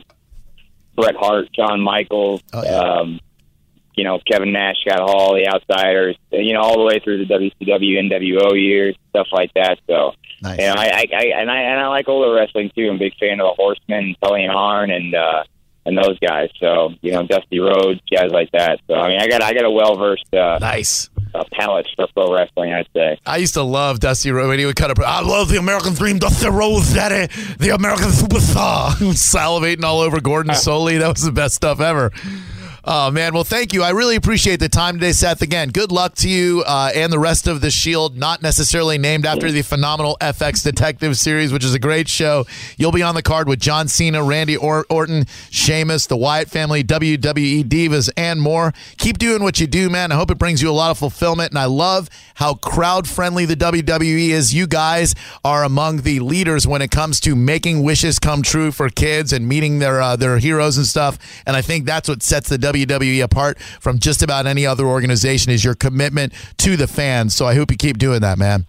Bret 0.95 1.15
Hart, 1.15 1.49
Shawn 1.55 1.81
Michaels, 1.81 2.41
Oh, 2.53 2.63
yeah. 2.63 2.69
um, 2.77 3.19
you 3.95 4.03
know, 4.05 4.19
Kevin 4.29 4.53
Nash, 4.53 4.77
Scott 4.85 4.99
Hall, 5.01 5.33
The 5.35 5.47
Outsiders, 5.47 6.15
you 6.31 6.53
know, 6.53 6.61
all 6.61 6.77
the 6.77 6.85
way 6.85 6.99
through 6.99 7.25
the 7.25 7.33
WCW, 7.33 7.99
NWO 8.09 8.53
years, 8.61 8.95
stuff 9.09 9.27
like 9.31 9.53
that. 9.55 9.79
So. 9.87 10.13
Nice. 10.41 10.57
You 10.57 10.67
know, 10.67 10.75
I, 10.77 10.85
I, 10.85 11.05
I 11.13 11.23
and 11.41 11.51
I 11.51 11.61
and 11.63 11.79
I 11.81 11.87
like 11.87 12.07
older 12.07 12.33
wrestling 12.33 12.71
too. 12.73 12.87
I'm 12.89 12.95
a 12.95 12.97
big 12.99 13.13
fan 13.19 13.41
of 13.41 13.47
the 13.47 13.53
Horsemen, 13.61 14.15
Tully 14.23 14.43
and 14.45 14.53
Arn, 14.53 14.89
and 14.89 15.13
uh, 15.13 15.43
and 15.85 15.97
those 15.97 16.17
guys. 16.19 16.49
So 16.61 16.93
you 17.01 17.11
know, 17.11 17.23
Dusty 17.27 17.59
Rhodes, 17.59 17.99
guys 18.09 18.31
like 18.31 18.49
that. 18.53 18.79
So 18.87 18.93
I 18.93 19.09
mean, 19.09 19.19
I 19.19 19.27
got 19.27 19.43
I 19.43 19.53
got 19.53 19.65
a 19.65 19.69
well 19.69 19.97
versed 19.97 20.33
uh, 20.33 20.57
Nice. 20.61 21.09
Uh, 21.33 21.43
palate 21.51 21.87
for 21.95 22.07
pro 22.13 22.33
wrestling. 22.33 22.73
I'd 22.73 22.87
say. 22.95 23.19
I 23.25 23.37
used 23.37 23.53
to 23.53 23.61
love 23.63 23.99
Dusty 23.99 24.31
Rhodes 24.31 24.49
when 24.49 24.59
he 24.59 24.65
would 24.65 24.75
cut 24.75 24.91
up. 24.91 24.99
I 24.99 25.21
love 25.21 25.49
the 25.49 25.57
American 25.57 25.93
Dream, 25.93 26.17
Dusty 26.19 26.49
Rhodes, 26.49 26.93
Daddy, 26.93 27.31
the 27.59 27.69
American 27.69 28.09
Superstar. 28.09 28.89
Salivating 29.13 29.83
all 29.83 29.99
over 29.99 30.19
Gordon 30.21 30.53
Solie. 30.53 30.99
That 30.99 31.09
was 31.09 31.23
the 31.23 31.31
best 31.31 31.55
stuff 31.55 31.79
ever. 31.79 32.11
Oh 32.91 33.11
man, 33.11 33.35
well, 33.35 33.43
thank 33.43 33.71
you. 33.71 33.83
I 33.83 33.91
really 33.91 34.15
appreciate 34.15 34.59
the 34.59 34.67
time 34.67 34.95
today, 34.95 35.11
Seth. 35.11 35.43
Again, 35.43 35.69
good 35.69 35.91
luck 35.91 36.15
to 36.15 36.27
you 36.27 36.63
uh, 36.65 36.89
and 36.95 37.13
the 37.13 37.19
rest 37.19 37.45
of 37.45 37.61
the 37.61 37.69
Shield. 37.69 38.17
Not 38.17 38.41
necessarily 38.41 38.97
named 38.97 39.27
after 39.27 39.51
the 39.51 39.61
phenomenal 39.61 40.17
FX 40.19 40.63
Detective 40.63 41.15
series, 41.15 41.53
which 41.53 41.63
is 41.63 41.75
a 41.75 41.79
great 41.79 42.07
show. 42.07 42.47
You'll 42.77 42.91
be 42.91 43.03
on 43.03 43.13
the 43.13 43.21
card 43.21 43.47
with 43.47 43.59
John 43.59 43.87
Cena, 43.87 44.23
Randy 44.23 44.57
or- 44.57 44.87
Orton, 44.89 45.27
Sheamus, 45.51 46.07
the 46.07 46.17
Wyatt 46.17 46.49
family, 46.49 46.83
WWE 46.83 47.63
divas, 47.65 48.09
and 48.17 48.41
more. 48.41 48.73
Keep 48.97 49.19
doing 49.19 49.43
what 49.43 49.59
you 49.59 49.67
do, 49.67 49.91
man. 49.91 50.11
I 50.11 50.15
hope 50.15 50.31
it 50.31 50.39
brings 50.39 50.59
you 50.59 50.71
a 50.71 50.73
lot 50.73 50.89
of 50.89 50.97
fulfillment, 50.97 51.51
and 51.51 51.59
I 51.59 51.65
love 51.65 52.09
how 52.33 52.55
crowd 52.55 53.07
friendly 53.07 53.45
the 53.45 53.55
WWE 53.55 54.29
is. 54.29 54.51
You 54.51 54.65
guys 54.65 55.13
are 55.45 55.63
among 55.63 55.97
the 56.01 56.21
leaders 56.21 56.65
when 56.65 56.81
it 56.81 56.89
comes 56.89 57.19
to 57.19 57.35
making 57.35 57.83
wishes 57.83 58.17
come 58.17 58.41
true 58.41 58.71
for 58.71 58.89
kids 58.89 59.31
and 59.31 59.47
meeting 59.47 59.77
their 59.77 60.01
uh, 60.01 60.15
their 60.15 60.39
heroes 60.39 60.75
and 60.77 60.87
stuff. 60.87 61.19
And 61.45 61.55
I 61.55 61.61
think 61.61 61.85
that's 61.85 62.09
what 62.09 62.23
sets 62.23 62.49
the 62.49 62.57
WWE 62.85 63.23
apart 63.23 63.59
from 63.79 63.99
just 63.99 64.21
about 64.21 64.45
any 64.45 64.65
other 64.65 64.85
organization 64.85 65.51
is 65.51 65.63
your 65.63 65.75
commitment 65.75 66.33
to 66.57 66.77
the 66.77 66.87
fans. 66.87 67.35
So 67.35 67.45
I 67.45 67.55
hope 67.55 67.71
you 67.71 67.77
keep 67.77 67.97
doing 67.97 68.21
that, 68.21 68.37
man. 68.37 68.65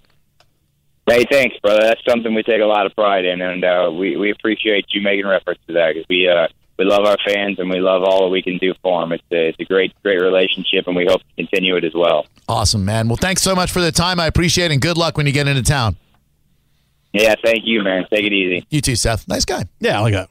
Hey, 1.06 1.24
thanks, 1.30 1.56
brother. 1.58 1.82
That's 1.82 2.04
something 2.08 2.34
we 2.34 2.42
take 2.42 2.60
a 2.60 2.66
lot 2.66 2.86
of 2.86 2.94
pride 2.94 3.24
in, 3.24 3.40
and 3.40 3.64
uh, 3.64 3.90
we 3.92 4.16
we 4.16 4.30
appreciate 4.30 4.86
you 4.90 5.00
making 5.02 5.26
reference 5.26 5.58
to 5.66 5.72
that 5.72 5.94
because 5.94 6.06
we 6.08 6.28
uh, 6.28 6.46
we 6.78 6.84
love 6.84 7.04
our 7.04 7.16
fans 7.26 7.58
and 7.58 7.68
we 7.68 7.80
love 7.80 8.02
all 8.02 8.24
that 8.24 8.30
we 8.30 8.42
can 8.42 8.58
do 8.58 8.72
for 8.82 9.00
them. 9.00 9.12
It's 9.12 9.24
a, 9.32 9.48
it's 9.48 9.60
a 9.60 9.64
great 9.64 9.92
great 10.02 10.20
relationship, 10.20 10.86
and 10.86 10.94
we 10.94 11.06
hope 11.06 11.20
to 11.20 11.34
continue 11.36 11.76
it 11.76 11.84
as 11.84 11.94
well. 11.94 12.26
Awesome, 12.48 12.84
man. 12.84 13.08
Well, 13.08 13.16
thanks 13.16 13.42
so 13.42 13.54
much 13.54 13.70
for 13.70 13.80
the 13.80 13.92
time. 13.92 14.20
I 14.20 14.26
appreciate 14.26 14.66
it, 14.70 14.72
and 14.72 14.80
good 14.80 14.96
luck 14.96 15.16
when 15.16 15.26
you 15.26 15.32
get 15.32 15.48
into 15.48 15.62
town. 15.62 15.96
Yeah, 17.12 17.34
thank 17.44 17.62
you, 17.64 17.82
man. 17.82 18.06
Take 18.10 18.24
it 18.24 18.32
easy. 18.32 18.66
You 18.70 18.80
too, 18.80 18.96
Seth. 18.96 19.26
Nice 19.26 19.44
guy. 19.44 19.64
yeah, 19.80 19.98
I 19.98 20.02
like 20.02 20.14
that. 20.14 20.30